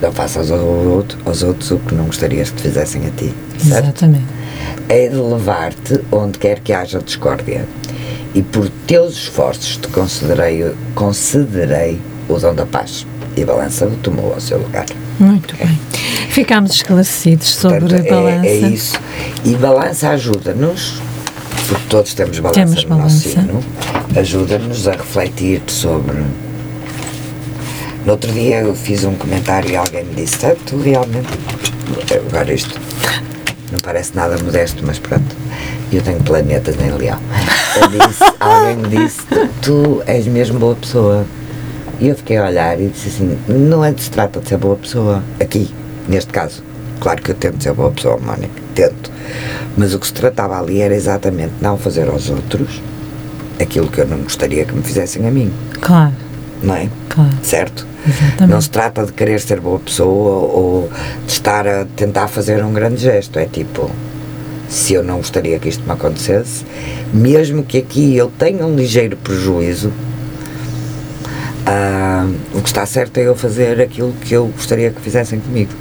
Não 0.00 0.12
faças 0.12 0.50
aos, 0.50 0.60
outros, 0.60 1.18
aos 1.24 1.42
outros 1.42 1.70
o 1.70 1.78
que 1.78 1.94
não 1.94 2.04
gostarias 2.06 2.50
que 2.50 2.56
te 2.56 2.62
fizessem 2.64 3.06
a 3.06 3.10
ti. 3.10 3.32
Certo? 3.58 3.86
Exatamente. 3.86 4.26
É 4.88 5.08
de 5.08 5.16
levar-te 5.16 6.00
onde 6.12 6.38
quer 6.38 6.60
que 6.60 6.72
haja 6.72 7.00
discórdia. 7.00 7.66
E 8.34 8.42
por 8.42 8.68
teus 8.86 9.14
esforços 9.14 9.78
te 9.78 9.88
considerei, 9.88 10.74
considerei 10.94 11.98
o 12.28 12.38
dom 12.38 12.54
da 12.54 12.66
paz. 12.66 13.06
E 13.36 13.42
a 13.42 13.46
balança 13.46 13.90
tomou 14.02 14.34
ao 14.34 14.40
seu 14.40 14.58
lugar. 14.58 14.86
Muito 15.18 15.56
bem. 15.56 15.78
Ficámos 16.30 16.72
esclarecidos 16.72 17.48
sobre 17.54 17.80
Portanto, 17.80 18.06
a 18.06 18.14
balança. 18.14 18.46
É, 18.46 18.48
é 18.48 18.56
isso. 18.68 19.00
E 19.44 19.54
balança 19.54 20.10
ajuda-nos, 20.10 21.00
porque 21.68 21.84
todos 21.88 22.12
temos 22.12 22.38
balança 22.38 22.60
Temos 22.60 22.84
no 22.84 22.98
nosso 22.98 23.28
balança. 23.28 23.28
signo, 23.40 23.64
ajuda-nos 24.14 24.86
a 24.88 24.92
refletir 24.92 25.62
sobre. 25.66 26.22
No 28.06 28.12
outro 28.12 28.30
dia 28.32 28.60
eu 28.60 28.72
fiz 28.74 29.04
um 29.04 29.14
comentário 29.16 29.68
e 29.68 29.76
alguém 29.76 30.04
me 30.04 30.14
disse: 30.14 30.46
"Ah, 30.46 30.54
Tu 30.64 30.76
realmente. 30.78 31.28
Agora 32.28 32.52
isto 32.54 32.80
não 33.72 33.80
parece 33.80 34.14
nada 34.14 34.38
modesto, 34.38 34.82
mas 34.86 34.98
pronto. 34.98 35.34
Eu 35.92 36.00
tenho 36.02 36.22
planetas 36.22 36.76
em 36.80 36.90
Leão. 36.90 37.18
Disse, 37.90 38.24
alguém 38.38 38.76
me 38.76 38.88
disse: 38.88 39.22
tu 39.60 40.02
és 40.06 40.24
mesmo 40.26 40.58
boa 40.58 40.76
pessoa. 40.76 41.26
E 41.98 42.08
eu 42.08 42.14
fiquei 42.14 42.36
a 42.36 42.46
olhar 42.46 42.80
e 42.80 42.88
disse 42.88 43.08
assim: 43.08 43.38
Não 43.48 43.84
é 43.84 43.90
de 43.90 44.02
se 44.02 44.10
trata 44.10 44.38
de 44.38 44.48
ser 44.48 44.58
boa 44.58 44.76
pessoa. 44.76 45.22
Aqui, 45.40 45.74
neste 46.08 46.32
caso. 46.32 46.62
Claro 47.00 47.20
que 47.20 47.32
eu 47.32 47.34
tento 47.34 47.60
ser 47.62 47.72
boa 47.72 47.90
pessoa, 47.90 48.18
Mónica. 48.18 48.62
Tento. 48.74 49.10
Mas 49.76 49.94
o 49.94 49.98
que 49.98 50.06
se 50.06 50.12
tratava 50.12 50.58
ali 50.58 50.80
era 50.80 50.94
exatamente 50.94 51.54
não 51.60 51.76
fazer 51.76 52.08
aos 52.08 52.30
outros 52.30 52.80
aquilo 53.60 53.88
que 53.88 54.00
eu 54.00 54.06
não 54.06 54.18
gostaria 54.18 54.64
que 54.64 54.72
me 54.74 54.82
fizessem 54.82 55.26
a 55.26 55.30
mim. 55.30 55.52
Claro, 55.80 56.12
Não 56.62 56.74
é? 56.74 56.88
claro. 57.08 57.30
Certo? 57.42 57.86
Exatamente. 58.06 58.46
Não 58.46 58.60
se 58.60 58.70
trata 58.70 59.04
de 59.04 59.12
querer 59.12 59.40
ser 59.40 59.60
boa 59.60 59.78
pessoa 59.78 60.52
ou 60.52 60.90
de 61.26 61.32
estar 61.32 61.66
a 61.66 61.84
tentar 61.96 62.28
fazer 62.28 62.64
um 62.64 62.72
grande 62.72 62.98
gesto. 62.98 63.38
É 63.38 63.46
tipo, 63.46 63.90
se 64.68 64.94
eu 64.94 65.02
não 65.02 65.18
gostaria 65.18 65.58
que 65.58 65.68
isto 65.68 65.84
me 65.84 65.92
acontecesse, 65.92 66.64
mesmo 67.12 67.62
que 67.62 67.78
aqui 67.78 68.16
eu 68.16 68.30
tenha 68.38 68.64
um 68.64 68.74
ligeiro 68.76 69.16
prejuízo, 69.16 69.92
ah, 71.66 72.28
o 72.54 72.60
que 72.60 72.68
está 72.68 72.86
certo 72.86 73.18
é 73.18 73.26
eu 73.26 73.34
fazer 73.34 73.80
aquilo 73.80 74.12
que 74.20 74.34
eu 74.34 74.46
gostaria 74.46 74.90
que 74.90 75.00
fizessem 75.00 75.40
comigo. 75.40 75.72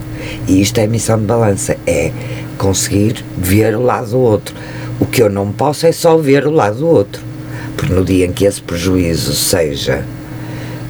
E 0.47 0.61
isto 0.61 0.79
é 0.79 0.87
missão 0.87 1.19
de 1.19 1.25
balança, 1.25 1.77
é 1.85 2.11
conseguir 2.57 3.23
ver 3.37 3.75
o 3.75 3.81
lado 3.81 4.09
do 4.09 4.19
outro. 4.19 4.55
O 4.99 5.05
que 5.05 5.21
eu 5.21 5.29
não 5.29 5.51
posso 5.51 5.85
é 5.85 5.91
só 5.91 6.17
ver 6.17 6.47
o 6.47 6.51
lado 6.51 6.79
do 6.79 6.87
outro. 6.87 7.21
Porque 7.77 7.93
no 7.93 8.03
dia 8.03 8.25
em 8.25 8.31
que 8.31 8.45
esse 8.45 8.61
prejuízo 8.61 9.33
seja 9.33 10.03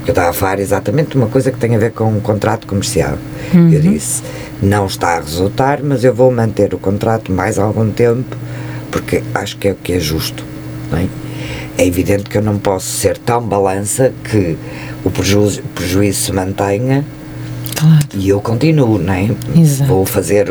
eu 0.06 0.12
estava 0.12 0.30
a 0.30 0.34
falar 0.34 0.60
exatamente 0.60 1.12
de 1.12 1.18
uma 1.18 1.28
coisa 1.28 1.52
que 1.52 1.58
tem 1.58 1.76
a 1.76 1.80
ver 1.80 1.92
com 1.92 2.06
um 2.06 2.20
contrato 2.20 2.68
comercial. 2.68 3.18
Eu 3.54 3.82
disse, 3.82 4.22
não 4.62 4.86
está 4.86 5.18
a 5.18 5.20
resultar, 5.20 5.82
mas 5.84 6.04
eu 6.04 6.14
vou 6.14 6.32
manter 6.32 6.74
o 6.74 6.78
contrato 6.78 7.32
mais 7.32 7.58
algum 7.58 7.90
tempo, 7.92 8.36
porque 8.92 9.24
acho 9.34 9.58
que 9.58 9.68
é 9.68 9.72
o 9.72 9.76
que 9.76 9.94
é 9.94 10.00
justo. 10.00 10.44
É? 10.94 11.08
é 11.78 11.86
evidente 11.86 12.30
que 12.30 12.38
eu 12.38 12.42
não 12.42 12.58
posso 12.58 12.88
ser 12.88 13.18
tão 13.18 13.42
balança 13.42 14.14
que 14.24 14.58
o 15.04 15.10
prejuízo, 15.10 15.62
prejuízo 15.74 16.20
se 16.22 16.32
mantenha 16.32 17.04
Claro. 17.76 18.06
e 18.14 18.30
eu 18.30 18.40
continuo, 18.40 18.98
não 18.98 19.14
é? 19.14 19.30
Exato. 19.56 19.90
Vou 19.90 20.06
fazer 20.06 20.48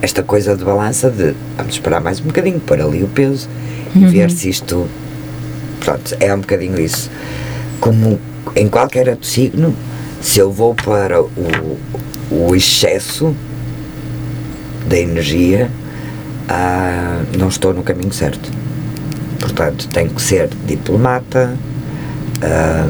esta 0.00 0.22
coisa 0.22 0.56
de 0.56 0.64
balança 0.64 1.10
de 1.10 1.34
vamos 1.56 1.74
esperar 1.74 2.00
mais 2.00 2.20
um 2.20 2.24
bocadinho, 2.24 2.60
pôr 2.60 2.80
ali 2.80 3.02
o 3.02 3.08
peso 3.08 3.48
e 3.94 4.04
ver 4.06 4.30
se 4.30 4.48
isto. 4.48 4.86
Pronto, 5.80 6.14
é 6.20 6.32
um 6.32 6.40
bocadinho 6.40 6.78
isso. 6.78 7.10
Como 7.80 8.20
em 8.56 8.68
qualquer 8.68 9.08
outro 9.08 9.26
signo, 9.26 9.74
se 10.20 10.38
eu 10.38 10.50
vou 10.52 10.74
para 10.74 11.22
o, 11.22 11.78
o 12.30 12.54
excesso 12.54 13.34
da 14.86 14.98
energia, 14.98 15.70
ah, 16.48 17.22
não 17.38 17.48
estou 17.48 17.72
no 17.72 17.82
caminho 17.82 18.12
certo. 18.12 18.50
Portanto, 19.38 19.88
tenho 19.88 20.10
que 20.10 20.20
ser 20.20 20.48
diplomata, 20.66 21.54
ah, 22.42 22.88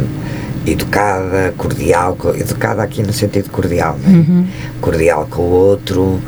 educada, 0.67 1.55
cordial, 1.57 2.17
co- 2.17 2.35
educada 2.35 2.83
aqui 2.83 3.03
no 3.03 3.13
sentido 3.13 3.51
cordial, 3.51 3.99
não 4.07 4.43
é? 4.43 4.45
cordial 4.81 5.27
com 5.31 5.43
o 5.43 5.51
outro, 5.51 6.21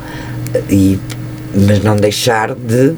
e, 0.71 0.99
mas 1.55 1.83
não 1.83 1.97
deixar 1.97 2.55
de 2.55 2.95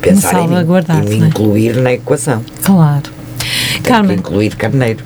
pensar 0.00 0.34
em 0.34 0.42
mim 0.42 0.46
salvaguardar, 0.48 1.04
e 1.04 1.08
me 1.08 1.24
é? 1.24 1.28
incluir 1.28 1.76
na 1.76 1.92
equação. 1.92 2.42
Claro. 2.64 3.10
Carmen, 3.82 4.16
incluir 4.18 4.54
carneiro. 4.56 5.04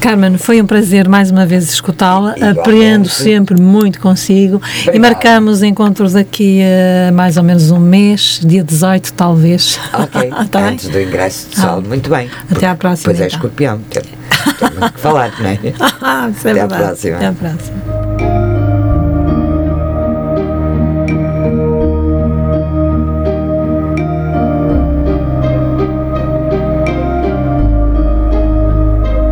Carmen, 0.00 0.36
foi 0.38 0.60
um 0.62 0.66
prazer 0.66 1.08
mais 1.08 1.30
uma 1.30 1.44
vez 1.46 1.68
escutá-la. 1.72 2.34
Aprendo 2.50 3.08
sempre 3.08 3.60
muito 3.60 4.00
consigo. 4.00 4.60
E 4.64 4.80
Obrigado. 4.88 5.00
marcamos 5.00 5.62
encontros 5.62 6.12
daqui 6.12 6.60
a 7.08 7.12
mais 7.12 7.36
ou 7.36 7.42
menos 7.42 7.70
um 7.70 7.78
mês, 7.78 8.40
dia 8.44 8.62
18 8.62 9.12
talvez. 9.14 9.78
Ok, 9.92 10.30
Tá 10.50 10.60
bem? 10.60 10.68
antes 10.74 10.88
do 10.88 11.00
ingresso 11.00 11.48
de 11.50 11.56
sol, 11.60 11.78
Ah. 11.78 11.80
muito 11.80 12.08
bem. 12.10 12.30
Até 12.50 12.66
à 12.68 12.74
próxima, 12.74 13.06
Pois 13.12 13.20
é 13.20 13.26
então. 13.26 13.36
escorpião, 13.36 13.80
tem, 13.90 14.02
tem 14.02 14.70
muito 14.78 14.92
que 14.94 15.00
falar, 15.00 15.32
não 15.40 15.46
é? 15.50 15.58
Ah, 16.00 16.30
é 16.44 16.50
Até 16.50 16.60
à 16.60 16.66
próxima. 16.68 17.16
Até 17.16 17.26
à 17.26 17.32
próxima. 17.32 18.03